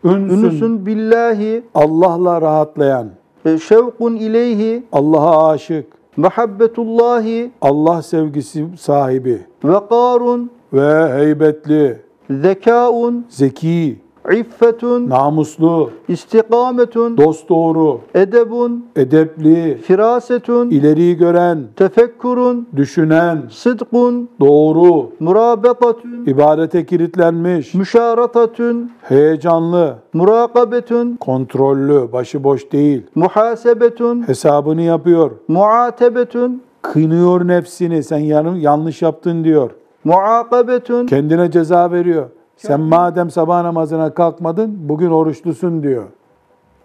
ünsün, 0.05 0.45
ünsün 0.45 0.87
billahi, 0.87 1.63
Allah'la 1.75 2.43
rahatlayan, 2.43 3.09
e, 3.45 3.59
şevkun 3.59 4.17
ileyhi, 4.17 4.83
Allah'a 4.93 5.49
aşık, 5.49 5.87
muhabbetullahi, 6.17 7.51
Allah 7.61 8.03
sevgisi 8.03 8.67
sahibi. 8.79 9.41
Vekarun, 9.65 10.51
ve 10.73 11.13
heybetli, 11.15 12.01
zekaun, 12.31 13.27
zeki, 13.29 13.97
iffetun, 14.33 15.11
namuslu, 15.11 15.91
istikametun, 16.09 17.17
dosdoğru, 17.17 18.01
edebun, 18.15 18.87
edepli, 18.97 19.79
firasetun, 19.83 20.71
ileriyi 20.71 21.17
gören, 21.17 21.59
tefekkurun, 21.77 22.69
düşünen, 22.77 23.43
sıdkun, 23.51 24.29
doğru, 24.41 25.11
murabetatun, 25.21 26.25
ibadete 26.27 26.87
kilitlenmiş, 26.87 27.75
müşaratatun, 27.75 28.91
heyecanlı, 29.03 29.97
murakabetun, 30.13 31.17
kontrollü, 31.17 32.13
başıboş 32.13 32.73
değil, 32.73 33.03
muhasebetun, 33.15 34.29
hesabını 34.29 34.83
yapıyor, 34.83 35.31
muatebetun, 35.49 36.63
kınıyor 36.83 37.49
nefsini, 37.49 38.03
sen 38.03 38.19
yanlış 38.57 39.03
yaptın 39.03 39.45
diyor, 39.45 39.71
muakabetun, 40.05 41.07
kendine 41.07 41.51
ceza 41.51 41.91
veriyor. 41.91 42.27
Sen 42.57 42.81
madem 42.81 43.31
sabah 43.31 43.63
namazına 43.63 44.15
kalkmadın, 44.15 44.77
bugün 44.89 45.11
oruçlusun 45.11 45.83
diyor. 45.83 46.05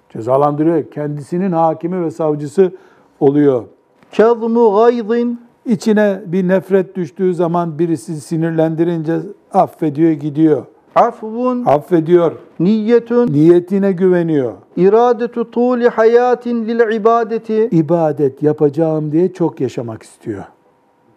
Cezalandırıyor. 0.10 0.92
Kendisinin 0.92 1.52
hakimi 1.52 2.06
ve 2.06 2.12
savcısı 2.12 2.72
oluyor. 3.20 3.64
kezmu 4.12 4.76
gayzin, 4.76 5.42
İçine 5.66 6.22
bir 6.26 6.48
nefret 6.48 6.96
düştüğü 6.96 7.34
zaman 7.34 7.80
birisi 7.80 8.22
sinirlendirince 8.22 9.20
affediyor 9.54 10.12
gidiyor. 10.12 10.66
afvun, 10.96 11.66
Affediyor. 11.66 12.32
niyetun, 12.60 13.28
Niyetine 13.28 13.92
güveniyor. 13.92 14.54
iradetu 14.78 15.52
tuli 15.52 15.90
hayatin 15.90 16.66
lil 16.68 16.96
ibadeti, 16.96 17.70
İbadet 17.72 18.44
yapacağım 18.44 19.12
diye 19.12 19.34
çok 19.34 19.62
yaşamak 19.62 20.04
istiyor. 20.04 20.44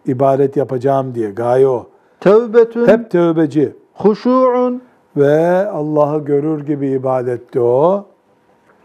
İbadet 0.07 0.57
yapacağım 0.57 1.15
diye 1.15 1.31
gaye 1.31 1.67
o. 1.67 1.87
tevbetun, 2.19 2.87
Hep 2.87 3.11
tövbeci 3.11 3.73
huşu'un, 3.95 4.81
ve 5.17 5.69
Allah'ı 5.69 6.25
görür 6.25 6.65
gibi 6.65 6.89
ibadette 6.89 7.59
o. 7.59 8.05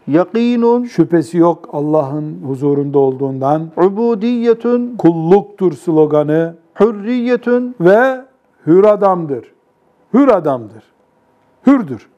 yakinun, 0.07 0.83
Şüphesi 0.83 1.37
yok 1.37 1.69
Allah'ın 1.73 2.41
huzurunda 2.47 2.99
olduğundan. 2.99 3.71
ubudiyetun, 3.77 4.95
Kulluktur 4.97 5.73
sloganı 5.73 6.55
hürriyetun, 6.79 7.75
ve 7.79 8.21
hür 8.67 8.83
adamdır. 8.83 9.51
Hür 10.13 10.27
adamdır. 10.27 10.83
Hürdür. 11.67 12.09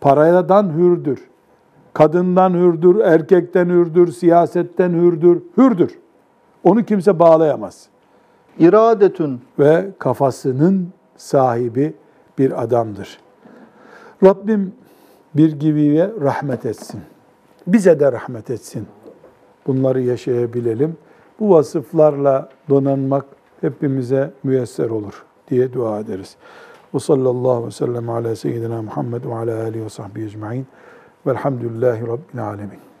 Paradan 0.00 0.70
hürdür. 0.76 1.28
Kadından 1.92 2.54
hürdür, 2.54 3.00
erkekten 3.00 3.68
hürdür, 3.68 4.12
siyasetten 4.12 4.90
hürdür. 4.90 5.42
Hürdür. 5.58 5.98
Onu 6.64 6.84
kimse 6.84 7.18
bağlayamaz. 7.18 7.86
iradetun, 8.58 9.40
Ve 9.58 9.90
kafasının 9.98 10.88
sahibi 11.16 11.94
bir 12.38 12.62
adamdır. 12.62 13.18
Rabbim 14.24 14.72
bir 15.34 15.52
gibiye 15.52 16.10
rahmet 16.20 16.66
etsin. 16.66 17.00
Bize 17.66 18.00
de 18.00 18.12
rahmet 18.12 18.50
etsin. 18.50 18.86
Bunları 19.66 20.02
yaşayabilelim. 20.02 20.96
Bu 21.40 21.50
vasıflarla 21.50 22.48
donanmak 22.68 23.24
hepimize 23.60 24.30
müyesser 24.42 24.90
olur 24.90 25.24
diye 25.50 25.72
dua 25.72 26.00
ederiz. 26.00 26.36
Ve 26.94 26.98
sallallahu 26.98 27.50
aleyhi 27.50 27.66
ve 27.66 27.70
sellem 27.70 28.10
ala 28.10 28.36
seyyidina 28.36 28.82
Muhammed 28.82 29.24
ve 29.24 29.34
ala 29.34 29.62
alihi 29.62 29.84
ve 29.84 29.88
sahbihi 29.88 30.26
ecma'in. 30.26 30.66
Velhamdülillahi 31.26 32.02
Rabbil 32.02 32.46
alemin. 32.46 32.93